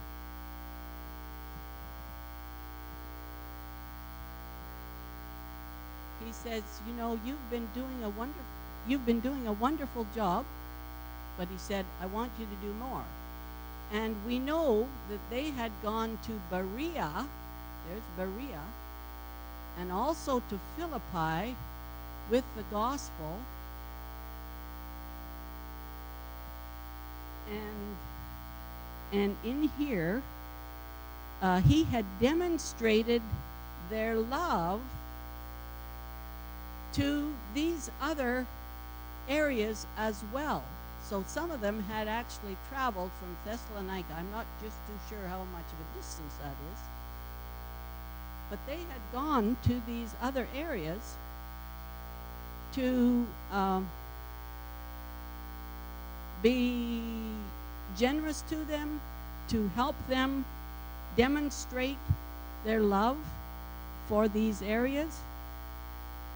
he 6.26 6.32
says, 6.32 6.64
"You 6.88 6.94
know, 6.94 7.20
you've 7.26 7.50
been 7.50 7.68
doing 7.74 8.04
a 8.04 8.10
wonder 8.10 8.40
you've 8.88 9.06
been 9.06 9.22
doing 9.22 9.48
a 9.48 9.54
wonderful 9.54 10.06
job, 10.16 10.46
but 11.38 11.48
he 11.48 11.58
said, 11.58 11.86
I 12.02 12.08
want 12.08 12.32
you 12.38 12.46
to 12.46 12.56
do 12.62 12.74
more." 12.74 13.04
And 13.92 14.16
we 14.26 14.40
know 14.40 14.88
that 15.10 15.20
they 15.30 15.50
had 15.50 15.72
gone 15.84 16.18
to 16.26 16.40
Berea, 16.50 17.28
there's 17.90 18.04
Berea, 18.18 18.62
and 19.80 19.92
also 19.92 20.42
to 20.50 20.60
Philippi 20.78 21.56
with 22.30 22.46
the 22.56 22.64
gospel. 22.72 23.38
And 27.50 27.98
and 29.12 29.36
in 29.44 29.70
here, 29.78 30.22
uh, 31.42 31.60
he 31.60 31.84
had 31.84 32.06
demonstrated 32.22 33.22
their 33.90 34.16
love 34.16 34.80
to 36.94 37.34
these 37.54 37.92
other 38.02 38.46
areas 39.28 39.86
as 39.98 40.24
well. 40.34 40.64
So 41.12 41.26
some 41.28 41.52
of 41.52 41.60
them 41.60 41.84
had 41.90 42.08
actually 42.08 42.56
traveled 42.70 43.12
from 43.20 43.36
Thessalonica. 43.44 44.14
I'm 44.18 44.32
not 44.32 44.46
just 44.64 44.78
too 44.88 44.94
sure 45.10 45.28
how 45.28 45.40
much 45.40 45.66
of 45.66 45.80
a 45.84 45.98
distance 45.98 46.34
that 46.42 46.56
is. 46.72 46.80
But 48.50 48.60
they 48.66 48.78
had 48.78 49.02
gone 49.12 49.58
to 49.64 49.82
these 49.86 50.16
other 50.22 50.48
areas 50.56 51.18
to 52.76 53.28
um, 53.52 53.90
be 56.42 57.02
generous 57.98 58.42
to 58.44 58.56
them, 58.56 59.02
to 59.50 59.68
help 59.76 59.98
them 60.08 60.46
demonstrate 61.18 61.98
their 62.64 62.80
love 62.80 63.18
for 64.08 64.30
these 64.30 64.62
areas. 64.62 65.20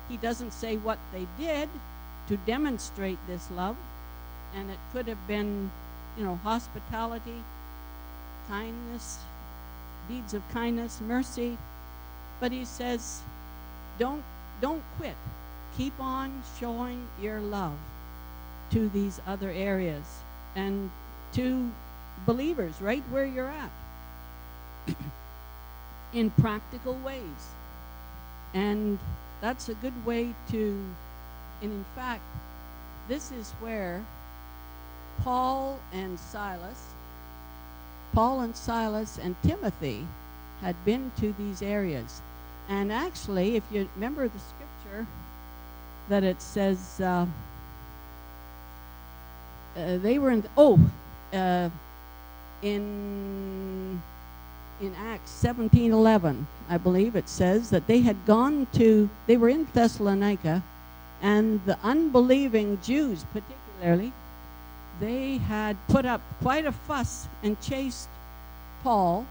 He 0.10 0.18
doesn't 0.18 0.52
say 0.52 0.76
what 0.76 1.00
they 1.14 1.28
did 1.40 1.70
to 2.28 2.36
demonstrate 2.36 3.20
this 3.26 3.50
love, 3.52 3.78
and 4.54 4.70
it 4.70 4.78
could 4.92 5.08
have 5.08 5.28
been, 5.28 5.72
you 6.18 6.24
know, 6.24 6.36
hospitality, 6.44 7.44
kindness, 8.48 9.20
deeds 10.08 10.34
of 10.34 10.48
kindness, 10.50 11.02
mercy. 11.02 11.58
But 12.40 12.52
he 12.52 12.66
says, 12.66 13.22
don't 13.98 14.24
don't 14.62 14.84
quit. 14.98 15.16
Keep 15.78 16.00
on 16.00 16.44
showing 16.60 17.08
your 17.22 17.40
love 17.40 17.78
to 18.72 18.90
these 18.90 19.20
other 19.28 19.52
areas 19.52 20.04
and 20.56 20.90
to 21.34 21.70
believers 22.26 22.74
right 22.82 23.04
where 23.10 23.26
you're 23.26 23.52
at 23.52 23.70
in 26.14 26.30
practical 26.32 26.94
ways. 27.06 27.52
And 28.54 28.98
that's 29.42 29.68
a 29.68 29.76
good 29.76 30.06
way 30.06 30.34
to, 30.52 30.84
and 31.62 31.72
in 31.72 31.86
fact, 31.96 32.24
this 33.08 33.32
is 33.32 33.52
where 33.60 34.04
Paul 35.24 35.80
and 35.94 36.20
Silas, 36.20 36.82
Paul 38.14 38.42
and 38.42 38.56
Silas 38.56 39.18
and 39.22 39.36
Timothy 39.44 40.06
had 40.62 40.76
been 40.86 41.12
to 41.20 41.34
these 41.34 41.62
areas. 41.62 42.22
And 42.70 42.92
actually, 42.92 43.56
if 43.56 43.64
you 43.72 43.90
remember 43.96 44.28
the 44.28 44.40
scripture, 44.40 45.06
that 46.10 46.24
it 46.24 46.42
says 46.42 47.02
uh, 47.02 47.26
uh, 49.76 49.98
they 49.98 50.18
were 50.20 50.32
in, 50.32 50.44
oh, 50.58 50.80
uh, 51.34 51.70
in 52.62 54.02
in 54.82 54.94
Acts 54.96 55.32
17:11, 55.42 56.46
I 56.70 56.78
believe 56.78 57.16
it 57.16 57.30
says 57.30 57.70
that 57.70 57.88
they 57.88 58.02
had 58.02 58.26
gone 58.26 58.68
to 58.74 59.10
they 59.28 59.38
were 59.38 59.50
in 59.50 59.68
Thessalonica 59.74 60.64
and 61.22 61.62
the 61.66 61.78
unbelieving 61.82 62.80
Jews 62.84 63.26
particularly 63.32 64.12
they 65.00 65.38
had 65.38 65.76
put 65.88 66.06
up 66.06 66.22
quite 66.42 66.66
a 66.66 66.72
fuss 66.72 67.28
and 67.44 67.60
chased 67.62 68.10
Paul 68.84 69.26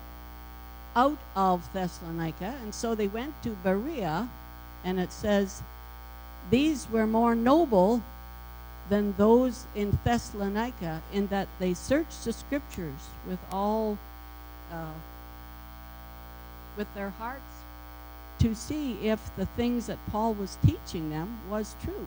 out 0.97 1.19
of 1.35 1.73
Thessalonica 1.73 2.55
and 2.63 2.75
so 2.75 2.95
they 2.95 3.09
went 3.09 3.43
to 3.43 3.51
Berea 3.51 4.29
and 4.85 5.01
it 5.01 5.13
says 5.13 5.63
these 6.51 6.89
were 6.91 7.07
more 7.07 7.35
noble 7.35 8.03
than 8.89 9.15
those 9.17 9.67
in 9.75 9.99
Thessalonica 10.05 11.03
in 11.13 11.27
that 11.29 11.49
they 11.59 11.75
searched 11.75 12.25
the 12.25 12.33
scriptures 12.33 13.09
with 13.27 13.39
all 13.51 13.99
uh, 14.71 14.93
with 16.77 16.93
their 16.95 17.11
hearts 17.11 17.43
to 18.41 18.55
see 18.55 18.99
if 19.07 19.21
the 19.37 19.47
things 19.47 19.87
that 19.87 19.99
Paul 20.11 20.35
was 20.35 20.59
teaching 20.67 21.11
them 21.11 21.39
was 21.49 21.75
true. 21.83 22.07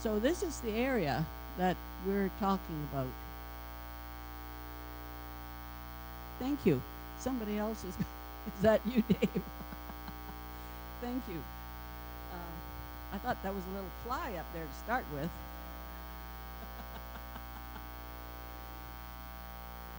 So 0.00 0.18
this 0.18 0.42
is 0.42 0.60
the 0.60 0.72
area 0.72 1.24
that 1.58 1.76
we're 2.06 2.30
talking 2.40 2.88
about. 2.92 3.06
Thank 6.38 6.66
you. 6.66 6.82
Somebody 7.18 7.58
else 7.58 7.84
is 7.84 7.94
is 7.96 8.62
that 8.62 8.80
you, 8.86 9.02
Dave? 9.08 9.20
Thank 11.00 11.22
you. 11.28 11.42
Uh, 12.32 13.14
I 13.14 13.18
thought 13.18 13.42
that 13.42 13.54
was 13.54 13.62
a 13.70 13.74
little 13.74 13.90
fly 14.04 14.32
up 14.38 14.46
there 14.52 14.64
to 14.64 14.74
start 14.84 15.04
with. 15.14 15.30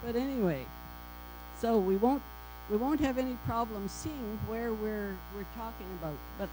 but 0.06 0.16
anyway, 0.16 0.66
so 1.60 1.78
we 1.78 1.96
won't 1.96 2.22
we 2.70 2.78
won't 2.78 3.00
have 3.00 3.18
any 3.18 3.38
problem 3.46 3.88
seeing 3.88 4.40
where 4.48 4.74
we're 4.74 5.16
we're 5.36 5.46
talking 5.56 5.88
about. 6.02 6.16
But 6.38 6.50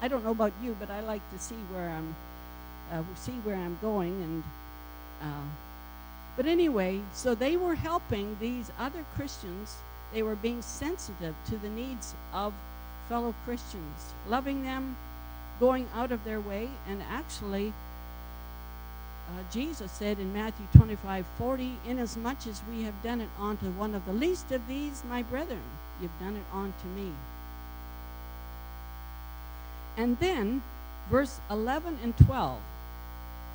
I 0.00 0.08
don't 0.08 0.24
know 0.24 0.30
about 0.30 0.52
you, 0.62 0.76
but 0.78 0.90
I 0.90 1.00
like 1.00 1.22
to 1.32 1.38
see 1.38 1.56
where 1.72 1.88
I'm 1.88 2.14
uh, 2.92 3.02
see 3.14 3.32
where 3.44 3.56
I'm 3.56 3.78
going 3.80 4.22
and. 4.22 4.42
Uh, 5.22 5.48
but 6.36 6.44
anyway, 6.44 7.00
so 7.14 7.34
they 7.34 7.56
were 7.56 7.74
helping 7.74 8.36
these 8.38 8.70
other 8.78 9.04
Christians. 9.14 9.76
They 10.12 10.22
were 10.22 10.36
being 10.36 10.60
sensitive 10.60 11.34
to 11.48 11.56
the 11.56 11.70
needs 11.70 12.14
of 12.34 12.52
fellow 13.08 13.34
Christians, 13.46 14.12
loving 14.28 14.62
them, 14.62 14.96
going 15.58 15.88
out 15.94 16.12
of 16.12 16.22
their 16.24 16.40
way, 16.40 16.68
and 16.86 17.02
actually 17.08 17.72
uh, 19.28 19.42
Jesus 19.52 19.90
said 19.90 20.18
in 20.20 20.32
Matthew 20.32 20.66
25 20.76 21.26
40, 21.38 21.72
Inasmuch 21.88 22.46
as 22.46 22.62
we 22.70 22.84
have 22.84 23.02
done 23.02 23.20
it 23.20 23.28
unto 23.40 23.66
one 23.72 23.94
of 23.94 24.04
the 24.06 24.12
least 24.12 24.52
of 24.52 24.66
these, 24.68 25.02
my 25.08 25.22
brethren, 25.22 25.62
you've 26.00 26.18
done 26.20 26.36
it 26.36 26.44
unto 26.54 26.86
me. 26.94 27.10
And 29.96 30.18
then, 30.20 30.62
verse 31.10 31.40
11 31.50 31.98
and 32.02 32.16
12. 32.18 32.58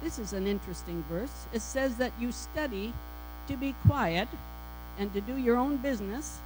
This 0.03 0.19
is 0.19 0.33
an 0.33 0.47
interesting 0.47 1.03
verse. 1.09 1.45
It 1.53 1.61
says 1.61 1.97
that 1.97 2.11
you 2.19 2.31
study 2.31 2.93
to 3.47 3.55
be 3.55 3.75
quiet 3.87 4.27
and 4.97 5.13
to 5.13 5.21
do 5.21 5.37
your 5.37 5.57
own 5.57 5.77
business 5.77 6.39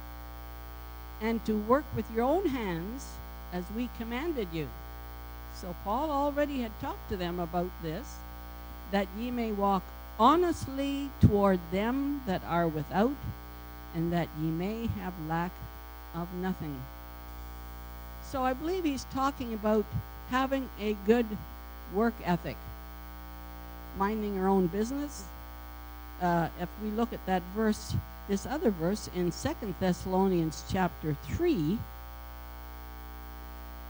and 1.20 1.44
to 1.46 1.56
work 1.56 1.84
with 1.94 2.04
your 2.14 2.24
own 2.24 2.46
hands 2.46 3.08
as 3.52 3.64
we 3.74 3.88
commanded 3.98 4.48
you. 4.52 4.68
So, 5.54 5.74
Paul 5.84 6.10
already 6.10 6.60
had 6.60 6.78
talked 6.80 7.08
to 7.08 7.16
them 7.16 7.40
about 7.40 7.70
this 7.82 8.16
that 8.92 9.08
ye 9.18 9.30
may 9.30 9.52
walk 9.52 9.82
honestly 10.18 11.10
toward 11.20 11.60
them 11.72 12.22
that 12.26 12.42
are 12.46 12.68
without, 12.68 13.16
and 13.94 14.12
that 14.12 14.28
ye 14.40 14.48
may 14.48 14.86
have 14.98 15.12
lack 15.28 15.52
of 16.14 16.32
nothing. 16.34 16.80
So 18.30 18.42
I 18.42 18.52
believe 18.52 18.84
he's 18.84 19.04
talking 19.12 19.52
about 19.54 19.84
having 20.30 20.68
a 20.80 20.96
good 21.06 21.26
work 21.94 22.14
ethic, 22.24 22.56
minding 23.98 24.38
our 24.38 24.48
own 24.48 24.66
business. 24.66 25.24
Uh, 26.20 26.48
if 26.60 26.68
we 26.82 26.90
look 26.90 27.12
at 27.12 27.24
that 27.26 27.42
verse, 27.54 27.94
this 28.28 28.46
other 28.46 28.70
verse 28.70 29.08
in 29.14 29.30
Second 29.30 29.74
Thessalonians 29.80 30.64
chapter 30.70 31.16
3, 31.24 31.78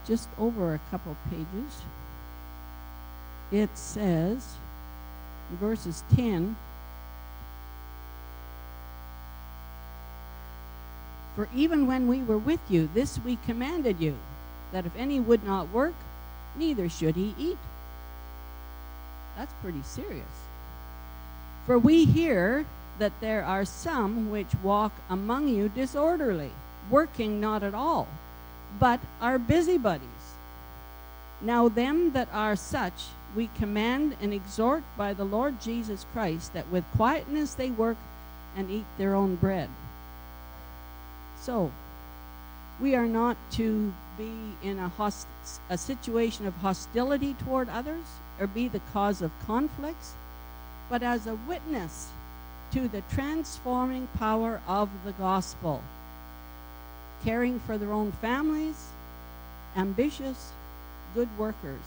just 0.05 0.29
over 0.37 0.73
a 0.73 0.79
couple 0.91 1.15
pages, 1.29 1.81
it 3.51 3.69
says, 3.77 4.55
verses 5.59 6.03
10, 6.15 6.55
For 11.37 11.47
even 11.55 11.85
when 11.85 12.07
we 12.07 12.23
were 12.23 12.39
with 12.39 12.59
you, 12.67 12.89
this 12.95 13.19
we 13.23 13.37
commanded 13.45 13.99
you, 13.99 14.17
that 14.71 14.87
if 14.87 14.95
any 14.95 15.19
would 15.19 15.43
not 15.43 15.69
work, 15.69 15.93
neither 16.55 16.89
should 16.89 17.15
he 17.15 17.35
eat. 17.37 17.59
That's 19.37 19.53
pretty 19.61 19.83
serious. 19.83 20.25
For 21.67 21.77
we 21.77 22.05
hear 22.05 22.65
that 22.97 23.13
there 23.21 23.43
are 23.43 23.65
some 23.65 24.31
which 24.31 24.47
walk 24.63 24.91
among 25.09 25.47
you 25.49 25.69
disorderly, 25.69 26.51
working 26.89 27.39
not 27.39 27.61
at 27.61 27.75
all, 27.75 28.07
but 28.79 28.99
are 29.21 29.37
busybodies. 29.37 30.07
Now, 31.39 31.69
them 31.69 32.13
that 32.13 32.29
are 32.33 32.55
such, 32.55 33.05
we 33.35 33.49
command 33.55 34.17
and 34.19 34.33
exhort 34.33 34.83
by 34.97 35.13
the 35.13 35.23
Lord 35.23 35.61
Jesus 35.61 36.05
Christ 36.11 36.53
that 36.53 36.69
with 36.71 36.83
quietness 36.95 37.53
they 37.53 37.69
work 37.69 37.97
and 38.55 38.71
eat 38.71 38.85
their 38.97 39.13
own 39.13 39.35
bread. 39.35 39.69
So, 41.41 41.71
we 42.81 42.95
are 42.95 43.05
not 43.05 43.37
to 43.51 43.93
be 44.17 44.31
in 44.63 44.79
a, 44.79 44.89
host- 44.89 45.27
a 45.69 45.77
situation 45.77 46.47
of 46.47 46.55
hostility 46.55 47.35
toward 47.35 47.69
others 47.69 48.05
or 48.39 48.47
be 48.47 48.67
the 48.67 48.81
cause 48.93 49.21
of 49.21 49.31
conflicts, 49.45 50.13
but 50.89 51.03
as 51.03 51.27
a 51.27 51.35
witness 51.47 52.09
to 52.71 52.87
the 52.87 53.01
transforming 53.13 54.07
power 54.17 54.61
of 54.67 54.89
the 55.05 55.11
gospel, 55.13 55.81
caring 57.23 57.59
for 57.61 57.77
their 57.77 57.91
own 57.91 58.11
families, 58.13 58.87
ambitious, 59.75 60.51
good 61.13 61.29
workers, 61.37 61.81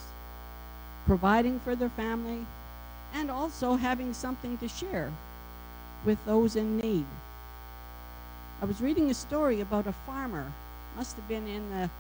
providing 1.07 1.61
for 1.61 1.75
their 1.75 1.91
family, 1.91 2.47
and 3.15 3.31
also 3.31 3.75
having 3.75 4.15
something 4.15 4.57
to 4.59 4.69
share 4.69 5.13
with 6.05 6.19
those 6.25 6.57
in 6.57 6.79
need. 6.79 7.07
I 8.63 8.65
was 8.65 8.81
reading 8.81 9.11
a 9.11 9.15
story 9.15 9.61
about 9.61 9.87
a 9.87 9.93
farmer, 9.93 10.53
must 10.97 11.17
have 11.17 11.29
been 11.29 11.47
in 11.47 11.71
the 11.71 11.91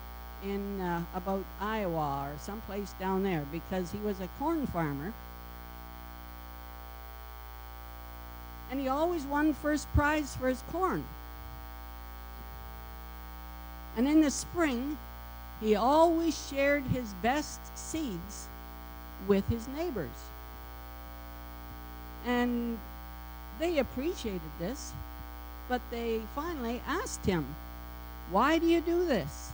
in 0.43 0.81
uh, 0.81 1.03
about 1.15 1.45
Iowa 1.61 2.31
or 2.31 2.39
someplace 2.39 2.93
down 2.99 3.23
there 3.23 3.45
because 3.53 3.91
he 3.93 3.99
was 3.99 4.21
a 4.21 4.29
corn 4.39 4.67
farmer. 4.67 5.13
And 8.71 8.81
he 8.81 8.89
always 8.89 9.25
won 9.25 9.53
first 9.53 9.93
prize 9.95 10.37
for 10.37 10.49
his 10.49 10.63
corn. 10.71 11.05
And 13.97 14.07
in 14.07 14.21
the 14.21 14.31
spring, 14.31 14.97
he 15.61 15.75
always 15.75 16.49
shared 16.49 16.85
his 16.85 17.13
best 17.23 17.61
seeds 17.77 18.47
with 19.27 19.47
his 19.49 19.67
neighbors. 19.69 20.09
And 22.25 22.79
they 23.59 23.79
appreciated 23.79 24.41
this, 24.59 24.93
but 25.69 25.81
they 25.91 26.21
finally 26.35 26.81
asked 26.87 27.27
him, 27.27 27.47
Why 28.31 28.59
do 28.59 28.67
you 28.67 28.81
do 28.81 29.05
this? 29.05 29.51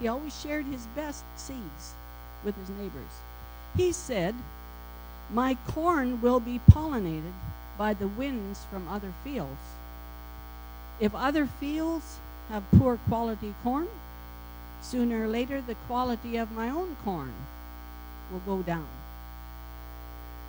He 0.00 0.08
always 0.08 0.38
shared 0.40 0.66
his 0.66 0.86
best 0.94 1.24
seeds 1.36 1.94
with 2.44 2.56
his 2.56 2.68
neighbors. 2.70 3.20
He 3.76 3.92
said, 3.92 4.34
My 5.30 5.56
corn 5.66 6.20
will 6.20 6.40
be 6.40 6.60
pollinated 6.70 7.32
by 7.78 7.94
the 7.94 8.08
winds 8.08 8.64
from 8.70 8.88
other 8.88 9.12
fields. 9.22 9.60
If 11.00 11.14
other 11.14 11.46
fields 11.46 12.18
have 12.48 12.62
poor 12.78 12.98
quality 13.08 13.54
corn, 13.62 13.88
sooner 14.82 15.24
or 15.24 15.28
later 15.28 15.60
the 15.60 15.74
quality 15.86 16.36
of 16.36 16.52
my 16.52 16.68
own 16.68 16.96
corn 17.04 17.32
will 18.30 18.40
go 18.40 18.62
down. 18.62 18.86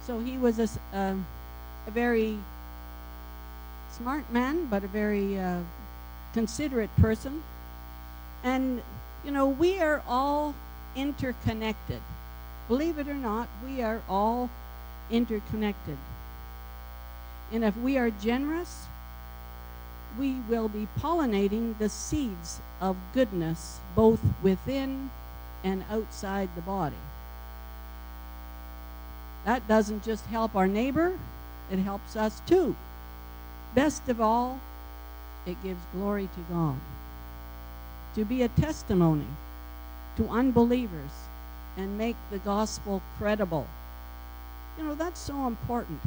So 0.05 0.19
he 0.19 0.37
was 0.37 0.59
a, 0.59 0.69
a, 0.95 1.17
a 1.87 1.91
very 1.91 2.37
smart 3.91 4.31
man, 4.31 4.67
but 4.67 4.83
a 4.83 4.87
very 4.87 5.39
uh, 5.39 5.61
considerate 6.33 6.95
person. 6.97 7.41
And, 8.43 8.81
you 9.25 9.31
know, 9.31 9.47
we 9.47 9.79
are 9.79 10.03
all 10.07 10.53
interconnected. 10.95 12.01
Believe 12.67 12.99
it 12.99 13.07
or 13.07 13.15
not, 13.15 13.47
we 13.65 13.81
are 13.81 14.01
all 14.07 14.49
interconnected. 15.09 15.97
And 17.51 17.63
if 17.63 17.75
we 17.77 17.97
are 17.97 18.09
generous, 18.09 18.85
we 20.17 20.35
will 20.47 20.69
be 20.69 20.87
pollinating 20.99 21.77
the 21.77 21.89
seeds 21.89 22.59
of 22.79 22.95
goodness 23.13 23.79
both 23.95 24.19
within 24.41 25.09
and 25.63 25.83
outside 25.89 26.49
the 26.55 26.61
body. 26.61 26.95
That 29.45 29.67
doesn't 29.67 30.03
just 30.03 30.25
help 30.27 30.55
our 30.55 30.67
neighbor, 30.67 31.17
it 31.71 31.79
helps 31.79 32.15
us 32.15 32.41
too. 32.47 32.75
Best 33.73 34.07
of 34.07 34.21
all, 34.21 34.59
it 35.45 35.61
gives 35.63 35.81
glory 35.93 36.29
to 36.35 36.53
God. 36.53 36.77
To 38.15 38.25
be 38.25 38.43
a 38.43 38.47
testimony 38.47 39.27
to 40.17 40.27
unbelievers 40.29 41.11
and 41.77 41.97
make 41.97 42.15
the 42.31 42.39
gospel 42.39 43.01
credible. 43.17 43.67
You 44.77 44.85
know, 44.85 44.95
that's 44.95 45.19
so 45.19 45.47
important. 45.47 45.99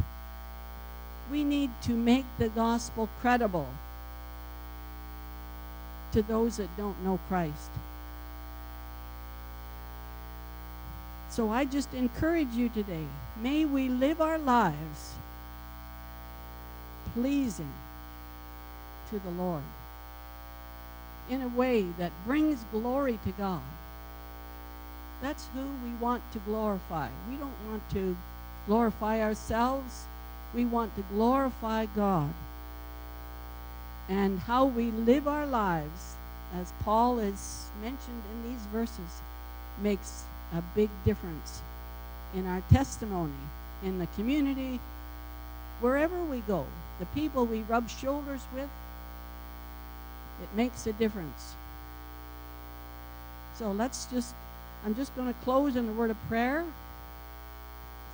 We 1.31 1.45
need 1.45 1.71
to 1.83 1.93
make 1.93 2.25
the 2.39 2.49
gospel 2.49 3.09
credible 3.21 3.69
to 6.13 6.23
those 6.23 6.57
that 6.57 6.75
don't 6.77 7.05
know 7.05 7.19
Christ. 7.29 7.71
So 11.31 11.51
I 11.51 11.67
just 11.67 11.93
encourage 11.93 12.53
you 12.55 12.69
today 12.71 13.05
may 13.41 13.65
we 13.65 13.89
live 13.89 14.21
our 14.21 14.39
lives 14.39 15.15
pleasing 17.15 17.73
to 19.11 19.19
the 19.21 19.31
Lord 19.31 19.63
in 21.31 21.43
a 21.43 21.49
way 21.49 21.83
that 21.99 22.13
brings 22.25 22.65
glory 22.73 23.19
to 23.25 23.33
God. 23.33 23.63
That's 25.21 25.47
who 25.55 25.63
we 25.85 25.95
want 26.01 26.23
to 26.33 26.39
glorify. 26.41 27.09
We 27.31 27.37
don't 27.37 27.67
want 27.69 27.89
to 27.91 28.17
glorify 28.67 29.21
ourselves, 29.23 30.05
we 30.55 30.65
want 30.65 30.95
to 30.97 31.03
glorify 31.13 31.87
God. 31.97 32.33
And 34.09 34.39
how 34.39 34.67
we 34.67 34.91
live 34.91 35.29
our 35.29 35.47
lives, 35.47 36.15
as 36.55 36.73
Paul 36.83 37.19
is 37.19 37.67
mentioned 37.83 38.23
in 38.33 38.51
these 38.51 38.63
verses, 38.73 39.23
makes 39.83 40.25
a 40.55 40.63
big 40.75 40.89
difference 41.05 41.61
in 42.35 42.47
our 42.47 42.63
testimony, 42.73 43.33
in 43.85 43.99
the 43.99 44.07
community, 44.17 44.81
wherever 45.81 46.19
we 46.25 46.41
go, 46.41 46.67
the 46.99 47.07
people 47.07 47.47
we 47.47 47.61
rub 47.63 47.89
shoulders 47.89 48.41
with, 48.55 48.69
it 50.43 50.49
makes 50.57 50.87
a 50.87 50.93
difference. 50.93 51.55
So 53.59 53.73
let's 53.73 54.07
just, 54.07 54.35
I'm 54.85 54.95
just 54.95 55.15
going 55.17 55.29
to 55.29 55.41
close 55.41 55.77
in 55.77 55.89
a 55.89 55.93
word 55.93 56.11
of 56.11 56.29
prayer. 56.29 56.65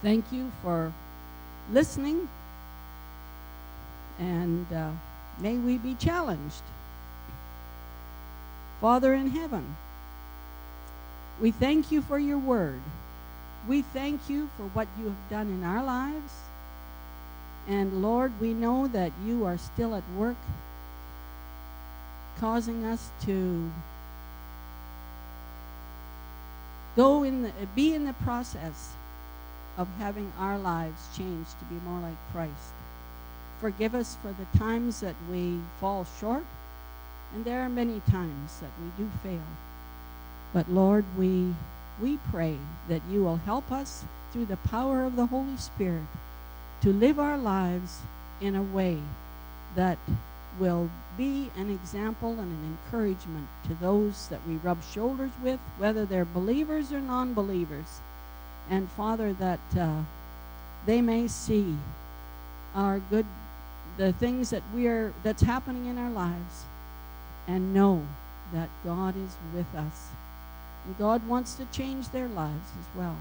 Thank 0.02 0.24
you 0.32 0.50
for 0.62 0.92
listening, 1.72 2.28
and 4.18 4.66
uh, 4.72 4.90
may 5.38 5.56
we 5.56 5.78
be 5.78 5.94
challenged. 5.94 6.62
Father 8.80 9.14
in 9.14 9.30
heaven, 9.30 9.76
we 11.40 11.50
thank 11.50 11.90
you 11.90 12.02
for 12.02 12.18
your 12.18 12.38
word. 12.38 12.80
We 13.66 13.80
thank 13.80 14.28
you 14.28 14.50
for 14.56 14.64
what 14.74 14.88
you 14.98 15.06
have 15.06 15.30
done 15.30 15.48
in 15.48 15.64
our 15.64 15.82
lives. 15.82 16.32
And 17.66 18.02
Lord, 18.02 18.32
we 18.40 18.52
know 18.52 18.88
that 18.88 19.12
you 19.24 19.46
are 19.46 19.56
still 19.56 19.94
at 19.94 20.04
work 20.16 20.36
causing 22.38 22.84
us 22.84 23.10
to 23.24 23.70
go 26.96 27.22
in 27.22 27.42
the, 27.42 27.52
be 27.74 27.94
in 27.94 28.04
the 28.04 28.12
process 28.12 28.92
of 29.76 29.88
having 29.98 30.32
our 30.38 30.58
lives 30.58 31.08
changed 31.16 31.58
to 31.58 31.64
be 31.66 31.74
more 31.86 32.00
like 32.00 32.32
Christ. 32.32 32.72
Forgive 33.60 33.94
us 33.94 34.16
for 34.22 34.32
the 34.32 34.58
times 34.58 35.00
that 35.00 35.16
we 35.30 35.58
fall 35.80 36.06
short, 36.20 36.44
and 37.34 37.44
there 37.44 37.62
are 37.62 37.68
many 37.68 38.00
times 38.10 38.60
that 38.60 38.70
we 38.80 39.04
do 39.04 39.10
fail. 39.22 39.40
But 40.52 40.70
Lord, 40.70 41.04
we, 41.18 41.54
we 42.00 42.18
pray 42.30 42.56
that 42.88 43.02
you 43.10 43.24
will 43.24 43.38
help 43.38 43.72
us 43.72 44.04
through 44.32 44.46
the 44.46 44.56
power 44.56 45.04
of 45.04 45.16
the 45.16 45.26
Holy 45.26 45.56
Spirit 45.56 46.06
to 46.82 46.92
live 46.92 47.18
our 47.18 47.38
lives 47.38 48.00
in 48.40 48.54
a 48.54 48.62
way 48.62 48.98
that 49.74 49.98
will 50.58 50.90
be 51.16 51.50
an 51.56 51.70
example 51.70 52.30
and 52.32 52.40
an 52.40 52.76
encouragement 52.84 53.46
to 53.66 53.74
those 53.74 54.28
that 54.28 54.46
we 54.46 54.56
rub 54.56 54.82
shoulders 54.92 55.30
with, 55.42 55.60
whether 55.78 56.04
they're 56.04 56.24
believers 56.24 56.92
or 56.92 57.00
non 57.00 57.34
believers. 57.34 58.00
And 58.70 58.90
Father, 58.90 59.32
that 59.34 59.60
uh, 59.78 60.02
they 60.86 61.00
may 61.00 61.28
see 61.28 61.76
our 62.74 62.98
good, 63.10 63.26
the 63.96 64.12
things 64.12 64.50
that 64.50 64.62
we 64.74 64.86
are, 64.86 65.12
that's 65.22 65.42
happening 65.42 65.86
in 65.86 65.98
our 65.98 66.10
lives, 66.10 66.64
and 67.46 67.74
know 67.74 68.02
that 68.52 68.68
God 68.84 69.14
is 69.16 69.36
with 69.54 69.72
us. 69.74 70.08
And 70.86 70.98
God 70.98 71.26
wants 71.26 71.54
to 71.54 71.64
change 71.66 72.08
their 72.08 72.28
lives 72.28 72.70
as 72.80 72.96
well. 72.96 73.16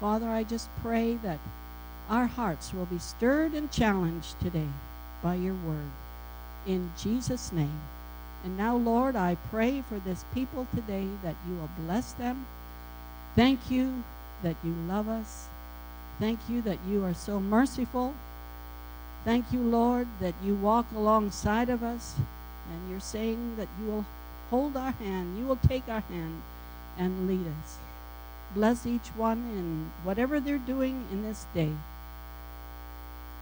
Father, 0.00 0.28
I 0.28 0.42
just 0.42 0.68
pray 0.82 1.14
that 1.22 1.38
our 2.10 2.26
hearts 2.26 2.74
will 2.74 2.86
be 2.86 2.98
stirred 2.98 3.52
and 3.52 3.70
challenged 3.70 4.38
today 4.40 4.68
by 5.22 5.34
your 5.36 5.54
word. 5.54 5.90
In 6.66 6.92
Jesus' 6.98 7.52
name. 7.52 7.80
And 8.44 8.56
now, 8.56 8.76
Lord, 8.76 9.14
I 9.16 9.36
pray 9.50 9.82
for 9.82 9.98
this 9.98 10.24
people 10.34 10.66
today 10.74 11.06
that 11.22 11.36
you 11.46 11.54
will 11.54 11.70
bless 11.84 12.12
them. 12.12 12.46
Thank 13.36 13.70
you 13.70 14.02
that 14.42 14.56
you 14.64 14.74
love 14.88 15.08
us. 15.08 15.46
Thank 16.18 16.40
you 16.48 16.60
that 16.62 16.78
you 16.88 17.04
are 17.04 17.14
so 17.14 17.40
merciful. 17.40 18.14
Thank 19.24 19.52
you, 19.52 19.60
Lord, 19.60 20.08
that 20.20 20.34
you 20.44 20.54
walk 20.54 20.86
alongside 20.94 21.68
of 21.68 21.82
us 21.82 22.16
and 22.70 22.90
you're 22.90 23.00
saying 23.00 23.56
that 23.56 23.68
you 23.80 23.86
will 23.86 24.06
hold 24.50 24.76
our 24.76 24.92
hand, 24.92 25.38
you 25.38 25.46
will 25.46 25.56
take 25.56 25.88
our 25.88 26.00
hand 26.00 26.42
and 26.98 27.26
lead 27.26 27.46
us. 27.46 27.78
Bless 28.54 28.84
each 28.84 29.08
one 29.16 29.38
in 29.38 29.90
whatever 30.04 30.40
they're 30.40 30.58
doing 30.58 31.06
in 31.10 31.22
this 31.22 31.46
day. 31.54 31.72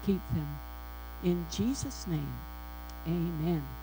Keep 0.05 0.21
them. 0.33 0.59
In 1.23 1.45
Jesus' 1.51 2.07
name, 2.07 2.33
amen. 3.07 3.80